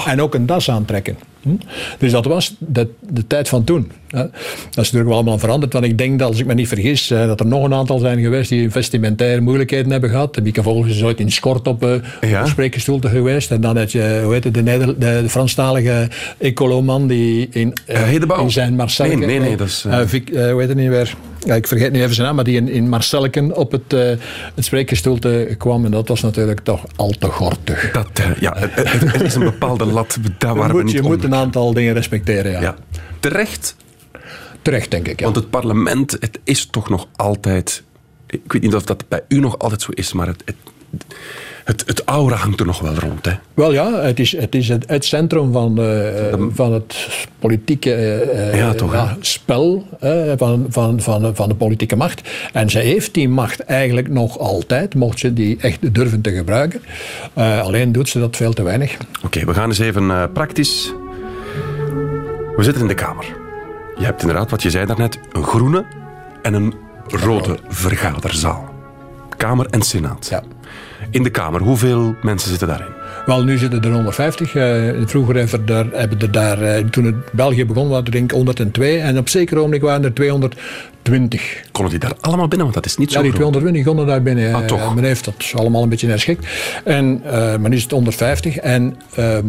[0.06, 1.16] En ook een das aantrekken.
[1.42, 1.48] Hm?
[1.98, 3.90] Dus dat was de, de tijd van toen.
[4.08, 4.18] Hè?
[4.22, 4.30] Dat
[4.70, 7.26] is natuurlijk wel allemaal veranderd, want ik denk dat, als ik me niet vergis, eh,
[7.26, 10.38] dat er nog een aantal zijn geweest die investimentaire moeilijkheden hebben gehad.
[10.42, 12.40] Die vervolgens is ooit in Schort op eh Ja.
[12.40, 13.50] een spreekgestoelte geweest.
[13.50, 17.74] En dan had je, hoe heet het, de, Neder, de, de Franstalige ecoloman die in,
[17.86, 19.16] eh, in zijn Marcelleke...
[19.16, 21.14] Nee, nee, nee, dat is, eh, eh, Vic- eh, hoe heet het niet meer?
[21.44, 23.98] Ja, ik vergeet nu even zijn naam, maar die in, in Marcelleken op het, eh
[24.54, 25.84] het spreekgestoelte kwam.
[25.84, 27.90] En dat was natuurlijk toch al te gortig.
[27.92, 31.00] Dat, eh, ja, het, is een bepaalde lat, daar waren we niet
[31.32, 32.60] een aantal dingen respecteren, ja.
[32.60, 32.76] Ja.
[33.20, 33.76] Terecht.
[34.62, 35.18] Terecht, denk ik.
[35.18, 35.24] Ja.
[35.24, 37.82] Want het parlement, het is toch nog altijd...
[38.26, 40.56] Ik weet niet of dat bij u nog altijd zo is, maar het, het,
[41.64, 43.24] het, het aura hangt er nog wel rond.
[43.24, 43.32] Hè?
[43.54, 48.58] Wel ja, het is het, is het, het centrum van, eh, van het politieke eh,
[48.58, 49.04] Ja, toch, hè?
[49.20, 49.86] spel
[50.36, 52.28] van, van, van, van de politieke macht.
[52.52, 56.82] En zij heeft die macht eigenlijk nog altijd, mocht ze die echt durven te gebruiken.
[57.34, 58.96] Eh, alleen doet ze dat veel te weinig.
[59.24, 60.92] Oké, we gaan eens even praktisch.
[62.60, 63.24] We zitten in de Kamer.
[63.98, 65.84] Je hebt inderdaad, wat je zei daarnet, een groene
[66.42, 66.74] en een
[67.06, 68.74] rode vergaderzaal.
[69.36, 70.26] Kamer en Senaat.
[70.30, 70.42] Ja.
[71.10, 72.86] In de Kamer, hoeveel mensen zitten daarin?
[73.26, 74.54] Wel, nu zitten er 150.
[74.54, 78.10] Eh, vroeger hebben, er daar, hebben er daar, eh, toen het België begon, waren er
[78.10, 78.98] denk ik 102.
[78.98, 81.62] En op zeker ogenblik waren er 220.
[81.72, 82.66] Konden die daar allemaal binnen?
[82.66, 83.52] Want dat is niet zo Ja, die groot.
[83.52, 84.54] 220 konden daar binnen.
[84.54, 84.80] Ah, toch?
[84.80, 86.46] Eh, Men heeft dat allemaal een beetje herschikt.
[86.84, 88.56] En, eh, maar nu is het 150.
[88.56, 89.46] En ehm,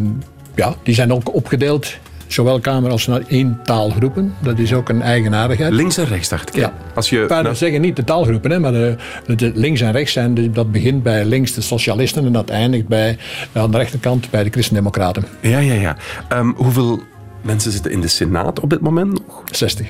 [0.54, 1.96] ja, die zijn ook opgedeeld,
[2.32, 4.34] zowel Kamer als naar één taalgroepen.
[4.42, 5.72] Dat is ook een eigenaardigheid.
[5.72, 6.54] Links en rechts, dacht ik.
[6.54, 6.72] Ja.
[6.94, 8.96] Als je, nou, dat zeggen niet de taalgroepen, hè, maar de,
[9.36, 13.18] de links en rechts zijn, dat begint bij links de socialisten en dat eindigt bij,
[13.52, 15.24] aan de rechterkant bij de christendemocraten.
[15.40, 15.96] ja, ja, ja.
[16.28, 17.02] Ehm, hoeveel
[17.40, 19.42] mensen zitten in de Senaat op dit moment nog?
[19.50, 19.86] 60.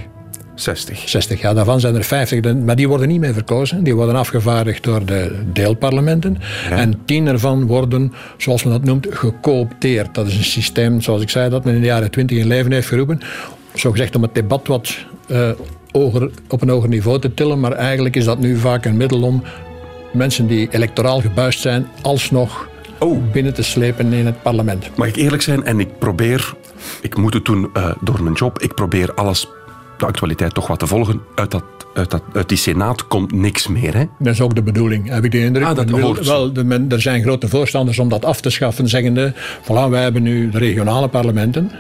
[0.55, 1.09] 60.
[1.09, 3.85] 60, ja, daarvan zijn er 50, de- maar die worden niet meer verkozen.
[3.85, 6.37] Die worden afgevaardigd door de deelparlementen.
[6.71, 10.15] En tien ervan worden, zoals men dat noemt, gecoopteerd.
[10.15, 12.73] Dat is een systeem, zoals ik zei, dat men in de jaren 20 in leven
[12.73, 13.21] heeft geroepen.
[13.75, 14.97] Zo gezegd om het debat wat
[15.29, 15.51] eh,
[15.91, 17.61] hoger, op een hoger niveau te tillen.
[17.61, 19.43] Maar eigenlijk is dat nu vaak een middel om
[20.13, 23.23] mensen die electoraal gebuist zijn, alsnog Oh.
[23.33, 24.91] binnen te slepen in het parlement.
[24.97, 25.65] Mag ik eerlijk zijn?
[25.65, 26.55] En ik probeer,
[27.01, 29.49] ik moet het doen eh, door mijn job, ik probeer alles,
[30.03, 31.21] de actualiteit toch wat te volgen.
[31.35, 33.95] Uit, dat, uit, dat, uit die Senaat komt niks meer.
[33.95, 34.05] Hè?
[34.19, 35.67] Dat is ook de bedoeling, heb ik de indruk.
[35.67, 38.51] Ah, dat Men wil- wel, de, men, er zijn grote voorstanders om dat af te
[38.51, 41.71] schaffen, zeggende, voilà, wij hebben nu de regionale parlementen.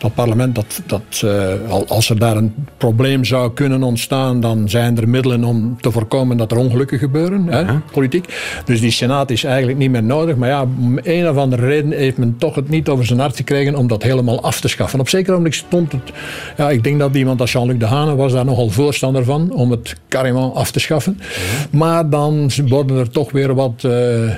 [0.00, 4.68] Dat parlement, dat, dat, eh, al- als er daar een probleem zou kunnen ontstaan, dan
[4.68, 8.34] zijn er middelen om te voorkomen dat er ongelukken gebeuren, hè, politiek.
[8.64, 10.36] Dus die senaat is eigenlijk niet meer nodig.
[10.36, 13.36] Maar ja, om een of andere reden heeft men toch het niet over zijn hart
[13.36, 15.00] gekregen om dat helemaal af te schaffen.
[15.00, 16.12] Op zeker moment stond het,
[16.56, 19.94] ja, ik denk dat iemand als Jean-Luc Dehane was daar nogal voorstander van, om het
[20.08, 21.20] carrément af te schaffen.
[21.70, 24.34] Maar dan worden er toch weer wat eh, eh,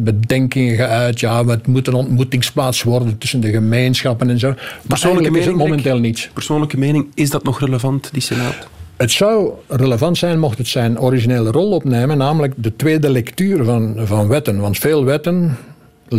[0.00, 1.20] bedenkingen geuit.
[1.20, 4.54] Ja, het moet een ontmoetingsplaats worden tussen de gemeenschappen en zo.
[4.88, 6.30] Maar Persoonlijke mening, momenteel.
[6.32, 8.68] Persoonlijke mening, is dat nog relevant, die Senaat?
[8.96, 13.94] Het zou relevant zijn mocht het zijn originele rol opnemen, namelijk de tweede lectuur van,
[13.98, 14.60] van wetten.
[14.60, 15.56] Want veel wetten,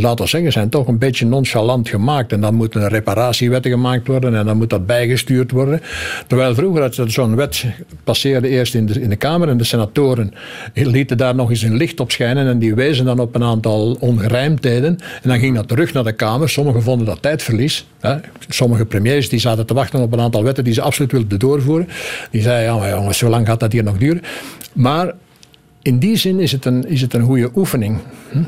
[0.02, 2.32] laten we zeggen, zijn toch een beetje nonchalant gemaakt.
[2.32, 5.82] En dan moeten reparatiewetten gemaakt worden en dan moet dat bijgestuurd worden.
[6.28, 7.66] Terwijl vroeger zo'n wet
[8.04, 10.34] passeerde eerst in de, in de Kamer en de senatoren
[10.74, 13.98] lieten daar nog eens een licht op schijnen en die wezen dan op een aantal
[14.00, 14.98] ongerijmdheden.
[15.22, 16.50] En dan ging dat terug naar de Kamer.
[16.50, 17.88] Sommigen vonden dat tijdverlies.
[18.00, 18.16] Hè.
[18.50, 21.88] Sommige premiers die zaten te wachten op een aantal wetten die ze absoluut wilden doorvoeren.
[22.32, 24.22] Die zeiden, ja maar jongens, zo lang gaat dat hier nog duren.
[24.74, 25.14] Maar
[25.84, 27.98] in die zin is het een, is het een goede oefening.
[28.32, 28.42] Hm?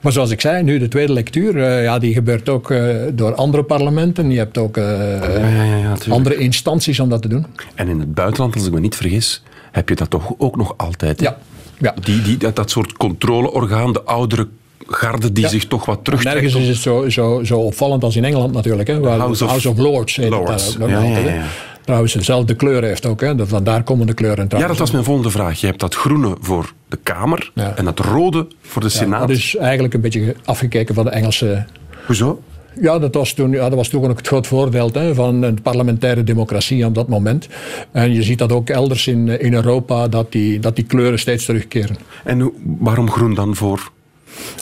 [0.00, 3.34] Maar zoals ik zei, nu de tweede lectuur, eh, ja, die gebeurt ook eh, door
[3.34, 4.30] andere parlementen.
[4.30, 6.08] Je hebt ook eh, Ja, ja, ja, natuurlijk.
[6.10, 7.46] andere instanties om dat te doen.
[7.74, 10.74] En in het buitenland, als ik me niet vergis, heb je dat toch ook nog
[10.76, 11.20] altijd.
[11.20, 11.36] Ja,
[11.78, 11.94] ja.
[12.04, 14.48] Die, die, dat, dat soort controleorgaan, de oudere
[14.86, 15.50] garde die Ja.
[15.50, 16.40] zich toch wat terugtrekt.
[16.40, 18.88] Nergens is het zo, zo, zo opvallend als in Engeland natuurlijk.
[18.88, 20.80] Hè, waar House House of Lords heet Lords.
[20.80, 21.42] ook nog altijd, ja.
[21.86, 23.20] Trouwens, dezelfde kleur heeft ook.
[23.20, 23.34] Hè.
[23.34, 24.72] De- Vandaar komen de kleuren Ja, trouwens.
[24.72, 25.60] dat was mijn volgende vraag.
[25.60, 27.72] Je hebt dat groene voor de Kamer Ja.
[27.76, 29.20] en dat rode voor de Ja, Senaat.
[29.28, 31.64] dat is eigenlijk een beetje afgekeken van de Engelse
[32.06, 32.42] Hoezo?
[32.80, 35.62] Ja, dat was toen, ja, dat was toen ook het groot voordeel hè, van een
[35.62, 37.48] parlementaire democratie op dat moment.
[37.92, 41.44] En je ziet dat ook elders in, in Europa, dat die, dat die kleuren steeds
[41.44, 41.96] terugkeren.
[42.24, 43.90] En waarom groen dan voor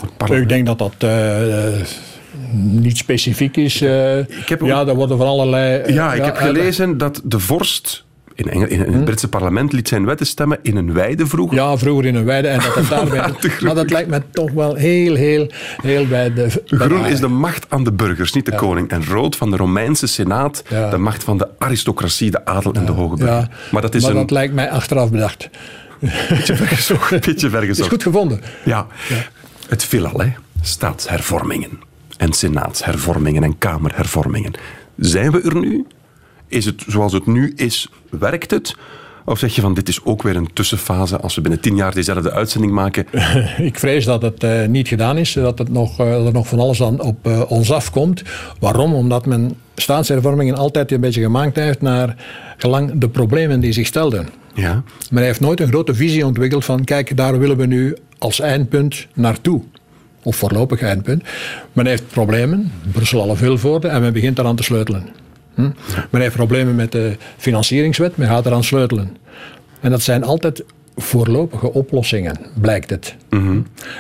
[0.00, 0.50] het parlement?
[0.50, 1.87] Ik denk dat dat eh, eh,
[2.55, 3.81] niet specifiek is.
[3.81, 3.90] eh.
[4.47, 5.81] heb ja, er worden van allerlei...
[5.81, 9.88] eh, Ja, ik heb gelezen dat de vorst in, Engel- in het Britse parlement liet
[9.88, 11.57] zijn wetten stemmen in een weide vroeger.
[11.57, 12.49] Ja, vroeger in een weide.
[12.49, 15.51] En dat het daarbij, maar dat lijkt me toch wel heel, heel,
[15.83, 16.47] heel bij de...
[16.69, 18.88] bij Groen de- is de macht aan de burgers, niet de koning.
[18.90, 20.90] En rood van de Romeinse senaat, Ja.
[20.90, 23.49] de macht van de aristocratie, de adel en de hoge burger.
[23.71, 25.49] Maar dat is een lijkt mij achteraf bedacht.
[26.29, 27.11] beetje vergezocht.
[27.27, 27.88] beetje Het is vergezocht.
[27.88, 28.40] goed gevonden.
[28.64, 28.87] Ja,
[29.69, 30.33] het veelal, hè.
[30.62, 31.71] Staatshervormingen
[32.16, 34.53] en senaatshervormingen en kamerhervormingen.
[34.96, 35.87] Zijn we er nu?
[36.48, 38.77] Is het zoals het nu is, werkt het?
[39.27, 41.94] Of zeg je van, dit is ook weer een tussenfase als we binnen tien jaar
[41.94, 43.07] dezelfde uitzending maken?
[43.70, 46.48] Ik vrees dat het eh, niet gedaan is, dat, het nog, eh, dat er nog
[46.48, 48.22] van alles aan op eh, ons afkomt.
[48.61, 48.94] Waarom?
[48.94, 52.17] Omdat men staatshervormingen altijd een beetje gemaakt heeft naar
[52.56, 54.29] gelang de problemen die zich stelden.
[54.54, 54.83] Ja.
[55.10, 59.06] Men heeft nooit een grote visie ontwikkeld van, kijk, daar willen we nu als eindpunt
[59.15, 59.62] naartoe.
[60.25, 61.22] Of voorlopig eindpunt.
[61.72, 65.06] Men heeft problemen, Brussel alle veel voorde, en men begint eraan te sleutelen.
[65.54, 65.70] Hm?
[66.10, 69.16] Men heeft problemen met de financieringswet, men gaat eraan sleutelen.
[69.81, 70.64] En dat zijn altijd
[70.96, 73.14] voorlopige oplossingen, blijkt het.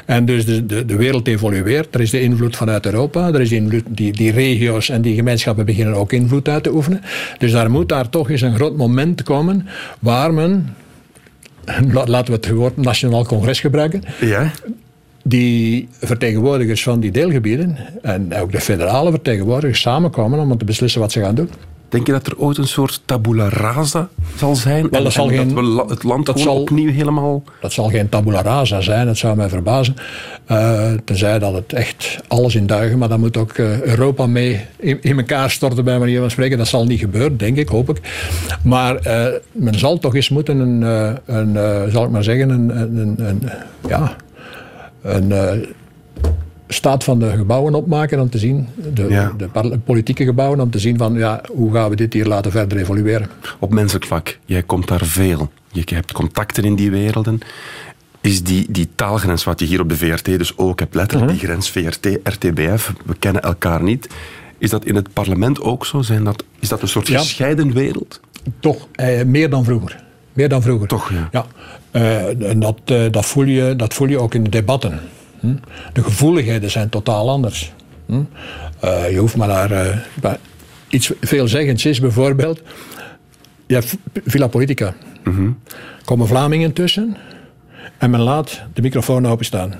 [0.06, 1.94] En dus de, de, de wereld evolueert.
[1.94, 3.28] Er is de invloed vanuit Europa.
[3.32, 6.72] Er is de invloed, die, die regio's en die gemeenschappen beginnen ook invloed uit te
[6.74, 7.00] oefenen.
[7.38, 9.66] Dus daar moet daar toch eens een groot moment komen
[9.98, 10.74] waar men,
[11.92, 14.50] la- laten we het woord nationaal congres gebruiken, Ja?
[15.26, 21.12] Die vertegenwoordigers van die deelgebieden en ook de federale vertegenwoordigers samenkomen om te beslissen wat
[21.12, 21.50] ze gaan doen.
[21.88, 24.88] Denk je dat er ooit een soort tabula rasa zal zijn?
[24.90, 27.42] Wel, dat zal en geen- dat we het land dat zal- opnieuw helemaal...
[27.60, 29.94] Dat zal geen tabula rasa zijn, dat zou mij verbazen.
[30.44, 34.60] Eh, tenzij dat het echt alles in duigen, maar dan moet ook eh, Europa mee
[34.76, 36.58] in, in elkaar storten, bij manier van spreken.
[36.58, 38.00] Dat zal niet gebeuren, denk ik, hoop ik.
[38.62, 40.82] Maar eh, men zal toch eens moeten een,
[41.26, 43.42] een zal ik maar zeggen, een, een, een, een,
[43.88, 44.16] ja,
[45.04, 45.68] een eh,
[46.68, 49.32] staat van de gebouwen opmaken om te zien, de, Ja.
[49.36, 52.78] de politieke gebouwen, om te zien van ja, hoe gaan we dit hier laten verder
[52.78, 53.28] evolueren.
[53.58, 55.50] Op menselijk vlak, jij komt daar veel.
[55.72, 57.38] Je hebt contacten in die werelden.
[58.20, 61.40] Is die, die taalgrens, wat je hier op de VRT dus ook hebt, letterlijk Mhm.
[61.40, 64.08] die grens VRT-RTBF, we kennen elkaar niet.
[64.58, 66.02] Is dat in het parlement ook zo?
[66.02, 67.18] Zijn dat, is dat een soort Ja.
[67.18, 68.20] gescheiden wereld?
[68.60, 70.03] Toch eh, meer dan vroeger.
[70.34, 70.88] Meer dan vroeger.
[70.88, 71.46] Toch, ja.
[71.90, 75.00] Eh, en dat, eh, dat, voel je, dat voel je ook in de debatten.
[75.40, 75.54] Hm?
[75.92, 77.72] De gevoeligheden zijn totaal anders.
[78.06, 78.22] Hm?
[78.80, 80.04] Eh, je hoeft maar naar
[80.88, 82.62] iets veelzeggends is bijvoorbeeld.
[83.66, 84.94] Je hebt Villa Politica.
[86.04, 87.16] Komen Vlamingen tussen
[87.98, 89.74] en men laat de microfoon openstaan.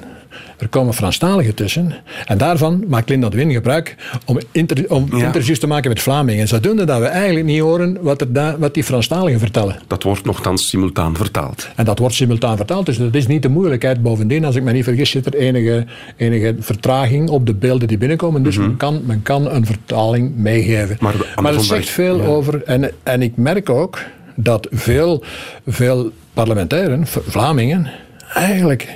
[0.59, 1.95] Er komen Franstaligen tussen.
[2.27, 5.25] En daarvan maakt Linda de Win gebruik om, inter, om Ja.
[5.27, 6.49] interviews te maken met Vlamingen.
[6.49, 9.77] Zodoende dat we eigenlijk niet horen wat, er da- wat die Franstaligen vertellen.
[9.87, 11.69] Dat wordt nogthans simultaan vertaald.
[11.77, 14.03] En dat wordt simultaan vertaald, dus dat is niet de moeilijkheid.
[14.03, 15.85] Bovendien, als ik me niet vergis, zit er enige,
[16.17, 18.43] enige vertraging op de beelden die binnenkomen.
[18.43, 20.97] Dus men, kan, men kan een vertaling meegeven.
[21.01, 22.27] Maar het zegt veel ja.
[22.27, 22.63] over.
[22.63, 23.99] En, en ik merk ook
[24.37, 25.23] dat veel,
[25.67, 27.91] veel parlementairen, Vlamingen,
[28.35, 28.89] eigenlijk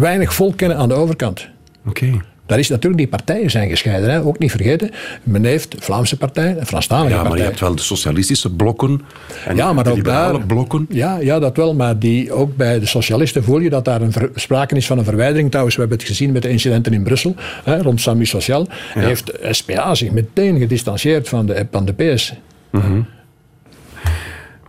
[0.00, 1.48] weinig volk kennen aan de overkant.
[1.86, 2.10] Oké.
[2.46, 4.22] Daar is natuurlijk, die partijen zijn gescheiden, hè?
[4.22, 4.90] ook niet vergeten.
[5.22, 7.46] Men heeft Vlaamse partij, een Franstalige Ja, maar je partij.
[7.46, 9.00] hebt wel de socialistische blokken
[9.46, 10.86] en Ja, maar de ook liberale daar, blokken.
[10.90, 11.74] Ja, ja, dat wel.
[11.74, 14.98] Maar die, ook bij de socialisten voel je dat daar een ver- sprake is van
[14.98, 15.48] een verwijdering.
[15.48, 17.34] Trouwens, we hebben het gezien met de incidenten in Brussel
[17.64, 18.68] hè, rond Sami Social.
[18.94, 22.32] Heeft SPA zich meteen gedistanceerd van de, van de PS.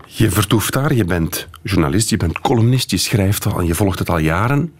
[0.05, 3.99] Je vertoeft daar, je bent journalist, je bent columnist, je schrijft al en je volgt
[3.99, 4.71] het al jaren.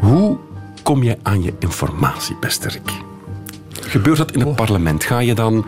[0.00, 0.38] Hoe
[0.82, 2.90] kom je aan je informatie, beste Rick?
[3.80, 5.04] Gebeurt dat in het parlement?
[5.04, 5.66] Ga je dan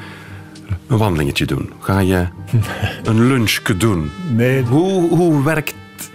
[0.87, 1.73] een wandelingetje doen?
[1.81, 2.27] Ga je
[3.05, 4.11] een lunchje doen?
[4.35, 4.63] Nee.
[4.63, 5.75] Hoe, hoe werkt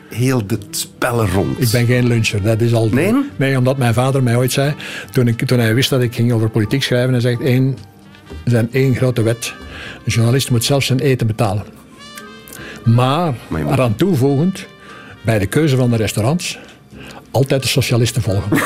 [0.09, 1.61] heel dit spel rond?
[1.61, 2.89] Ik ben geen luncher, dat is al...
[2.89, 3.13] Nee?
[3.35, 4.73] Nee, omdat mijn vader mij ooit zei,
[5.11, 7.77] toen, ik, toen hij wist dat ik ging over politiek schrijven, hij zegt, één,
[8.43, 9.53] er zijn één grote wet.
[9.95, 11.63] Een journalist moet zelf zijn eten betalen.
[12.83, 14.65] Maar, Maar eraan toevoegend,
[15.21, 16.59] bij de keuze van de restaurants,
[17.33, 18.51] altijd de socialisten volgen.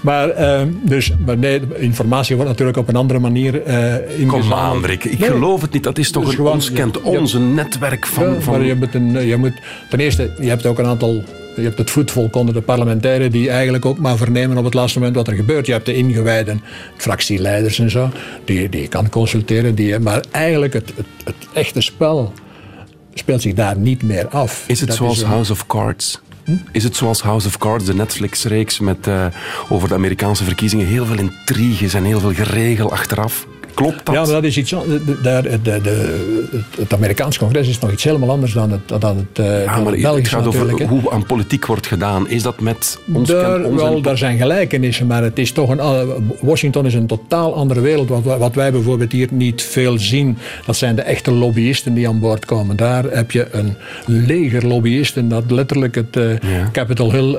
[0.00, 4.18] maar, ehm, dus, maar nee, de informatie wordt natuurlijk op een andere manier eh Kom
[4.18, 4.52] ingezameld.
[4.60, 5.04] aan, Rick.
[5.04, 5.30] Ik Nee.
[5.30, 5.82] geloof het niet.
[5.82, 6.98] Dat is toch Dus een gewoon, ons kent
[7.34, 8.32] een netwerk van...
[8.34, 8.52] Ja, van...
[8.58, 9.52] maar je moet, een, je moet
[9.90, 11.22] ten eerste, je hebt ook een aantal.
[11.56, 14.98] Je hebt het voetvolk onder de parlementairen die eigenlijk ook maar vernemen op het laatste
[14.98, 15.66] moment wat er gebeurt.
[15.66, 16.60] Je hebt de ingewijden,
[16.96, 18.10] fractieleiders en zo,
[18.44, 19.74] die, die je kan consulteren.
[19.74, 22.32] Die, maar eigenlijk het, het, het echte spel
[23.14, 24.64] speelt zich daar niet meer af.
[24.66, 26.20] Is het Dat zoals een- House of Cards?
[26.72, 29.26] Is het zoals House of Cards, de Netflix-reeks met, eh,
[29.68, 30.86] over de Amerikaanse verkiezingen?
[30.86, 33.46] Heel veel intriges en heel veel geregel achteraf.
[33.74, 34.14] Klopt dat?
[34.14, 34.74] Ja, maar dat is iets.
[34.74, 36.20] an- de- de- daar- de, de,
[36.78, 39.64] het, Amerikaans congres is nog iets helemaal anders dan het, dan het, eh, Ja, dan
[39.66, 42.28] maar het het Belgisch gaat over hoe aan politiek wordt gedaan.
[42.28, 45.68] Is dat met ons Daar, ons wel, en- daar zijn gelijkenissen, maar het is toch
[45.70, 46.02] een, eh,
[46.40, 48.08] Washington is een totaal andere wereld.
[48.08, 52.08] Wat, wij- wat wij bijvoorbeeld hier niet veel zien, dat zijn de echte lobbyisten die
[52.08, 52.76] aan boord komen.
[52.76, 56.68] Daar heb je een leger lobbyisten dat letterlijk het eh, Ja.
[56.72, 57.36] Capitol Hill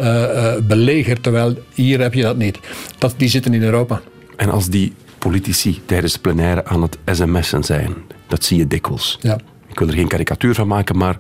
[0.64, 2.60] belegert, terwijl hier heb je dat niet.
[2.98, 4.02] Dat, die zitten in Europa.
[4.36, 4.94] En als die
[5.30, 7.94] politici tijdens de plenaire aan het sms'en zijn,
[8.28, 9.18] dat zie je dikwijls.
[9.22, 9.38] Ja.
[9.68, 11.18] Ik wil er geen karikatuur van maken, maar...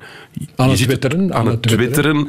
[0.55, 2.27] Aan het twitteren, Aan, het twitteren,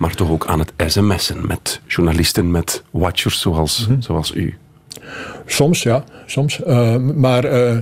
[0.00, 4.00] maar toch ook aan het sms'en met journalisten, met watchers zoals, Mhm.
[4.00, 4.58] zoals u.
[5.46, 6.62] Soms, ja, soms.
[6.62, 7.76] Eh, maar eh,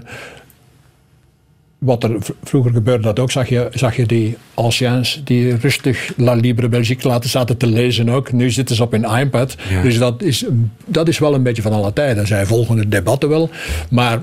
[1.83, 6.33] wat er vroeger gebeurde, dat ook, zag je, zag je die anciens die rustig La
[6.35, 8.33] Libre Belgique laten zaten te lezen ook.
[8.33, 9.57] Nu zitten ze op hun iPad.
[9.71, 9.83] Ja.
[9.83, 10.45] Dus dat is,
[10.87, 12.27] dat is wel een beetje van alle tijden.
[12.27, 13.51] Zij volgen de debatten wel,
[13.91, 14.21] maar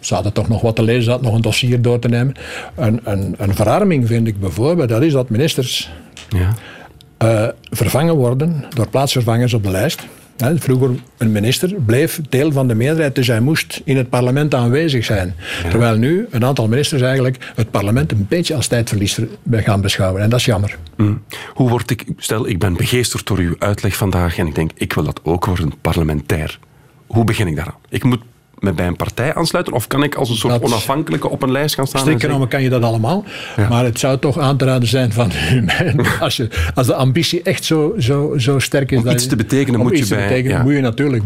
[0.00, 2.34] ze hadden toch nog wat te lezen, ze hadden nog een dossier door te nemen.
[2.76, 5.90] Een, een, een verarming vind ik bijvoorbeeld, dat is dat ministers
[6.28, 6.54] Ja.
[7.18, 10.06] eh, vervangen worden door plaatsvervangers op de lijst.
[10.36, 15.04] Vroeger een minister bleef deel van de meerderheid, dus hij moest in het parlement aanwezig
[15.04, 15.34] zijn.
[15.70, 20.22] Terwijl nu een aantal ministers eigenlijk het parlement een beetje als tijdverliezer gaan beschouwen.
[20.22, 20.78] En dat is jammer.
[20.96, 21.22] Mm.
[21.54, 24.92] Hoe word ik, stel ik ben begeesterd door uw uitleg vandaag en ik denk ik
[24.92, 26.58] wil dat ook worden, parlementair.
[27.06, 27.78] Hoe begin ik daaraan?
[27.88, 28.20] Ik moet
[28.58, 29.72] me bij een partij aansluiten?
[29.74, 32.00] Of kan ik als een soort Dat- onafhankelijke op een lijst gaan staan?
[32.00, 33.24] en Strikt zeggen- genomen kan je dat allemaal.
[33.56, 33.68] Ja.
[33.68, 35.30] Maar het zou toch aan te raden zijn van
[36.20, 38.98] als, je, als de ambitie echt zo, zo, zo sterk is.
[38.98, 40.62] Om dat iets te betekenen moet je bij- betekenen ja.
[40.62, 41.22] moet je natuurlijk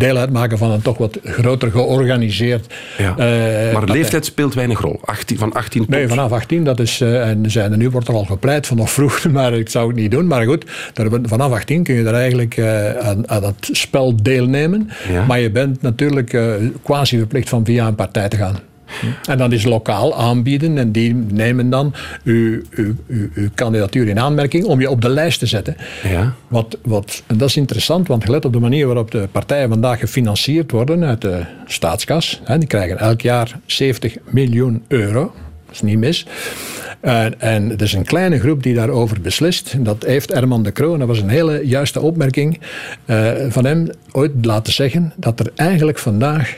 [0.00, 2.74] deel uitmaken van een toch wat groter georganiseerd.
[2.98, 3.16] Ja.
[3.16, 5.00] eh, maar leeftijd speelt weinig rol.
[5.04, 5.90] 18, van 18 tot...
[5.90, 8.76] Nee, vanaf 18, dat is, eh, en zijn er nu wordt er al gepleit van
[8.76, 10.26] nog vroeg, maar ik zou het niet doen.
[10.26, 14.90] Maar goed, daar, vanaf 18 kun je er eigenlijk eh, aan, aan het spel deelnemen.
[15.26, 16.36] Maar je bent natuurlijk
[16.82, 18.58] quasi verplicht van via een partij te gaan.
[19.28, 24.18] En dat is lokaal aanbieden en die nemen dan uw, uw, uw, uw kandidatuur in
[24.18, 25.76] aanmerking om je op de lijst te zetten.
[26.02, 26.34] Ja.
[26.48, 29.98] Wat, wat, en dat is interessant, want gelet op de manier waarop de partijen vandaag
[29.98, 35.32] gefinancierd worden uit de staatskas, hè, die krijgen elk jaar 70 miljoen euro.
[35.66, 36.26] Dat is niet mis.
[37.00, 39.84] En, en er is een kleine groep die daarover beslist.
[39.84, 42.60] Dat heeft Herman de Croo, en dat was een hele juiste opmerking
[43.04, 46.56] eh, van hem, ooit laten zeggen dat er eigenlijk vandaag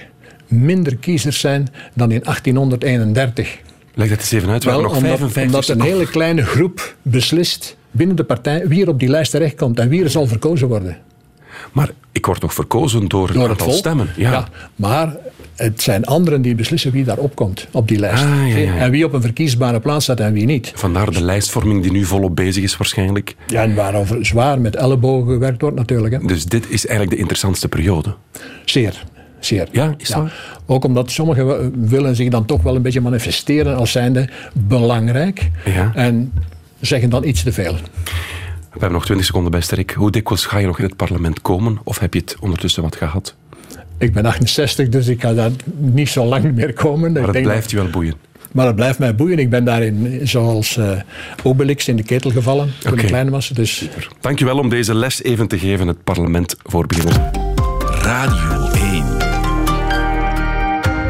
[0.50, 3.58] minder kiezers zijn dan in 1831.
[3.94, 4.64] Leg dat eens even uit.
[4.64, 8.82] We Wel, nog omdat, 55 omdat een hele kleine groep beslist binnen de partij wie
[8.82, 10.96] er op die lijst terechtkomt en wie er zal verkozen worden.
[11.72, 14.08] Maar ik word nog verkozen door, een Door het aantal stemmen.
[14.16, 14.48] Ja.
[14.76, 15.16] maar
[15.54, 18.22] het zijn anderen die beslissen wie daar opkomt op die lijst.
[18.22, 18.76] Ah, ja, ja.
[18.76, 20.72] En wie op een verkiesbare plaats staat en wie niet.
[20.74, 23.36] Vandaar de lijstvorming die nu volop bezig is waarschijnlijk.
[23.46, 26.14] Ja, en waarover zwaar met ellebogen gewerkt wordt natuurlijk.
[26.14, 26.26] Hè.
[26.26, 28.14] Dus dit is eigenlijk de interessantste periode.
[28.64, 29.02] Zeer.
[29.40, 29.68] Zeer.
[29.70, 30.58] Ja, is dat waar?
[30.66, 35.50] Ook omdat sommigen willen zich dan toch wel een beetje manifesteren als zijnde belangrijk.
[35.64, 35.92] Ja.
[35.94, 36.32] En
[36.80, 37.72] zeggen dan iets te veel.
[37.72, 39.90] We hebben nog 20 seconden bij Sterk.
[39.92, 41.78] Hoe dikwijls ga je nog in het parlement komen?
[41.84, 43.34] Of heb je het ondertussen wat gehad?
[43.98, 47.12] Ik ben 68, dus ik ga daar niet zo lang meer komen.
[47.12, 48.14] Maar ik het denk blijft je wel boeien.
[48.52, 49.38] maar het blijft mij boeien.
[49.38, 50.90] Ik ben daarin, zoals eh,
[51.42, 53.00] Obelix, in de ketel gevallen toen Oké.
[53.00, 53.48] ik klein was.
[53.48, 53.88] Dus
[54.20, 55.86] Dankjewel om deze les even te geven.
[55.88, 57.16] Het parlement voor beginners.
[58.02, 58.59] Radio 1.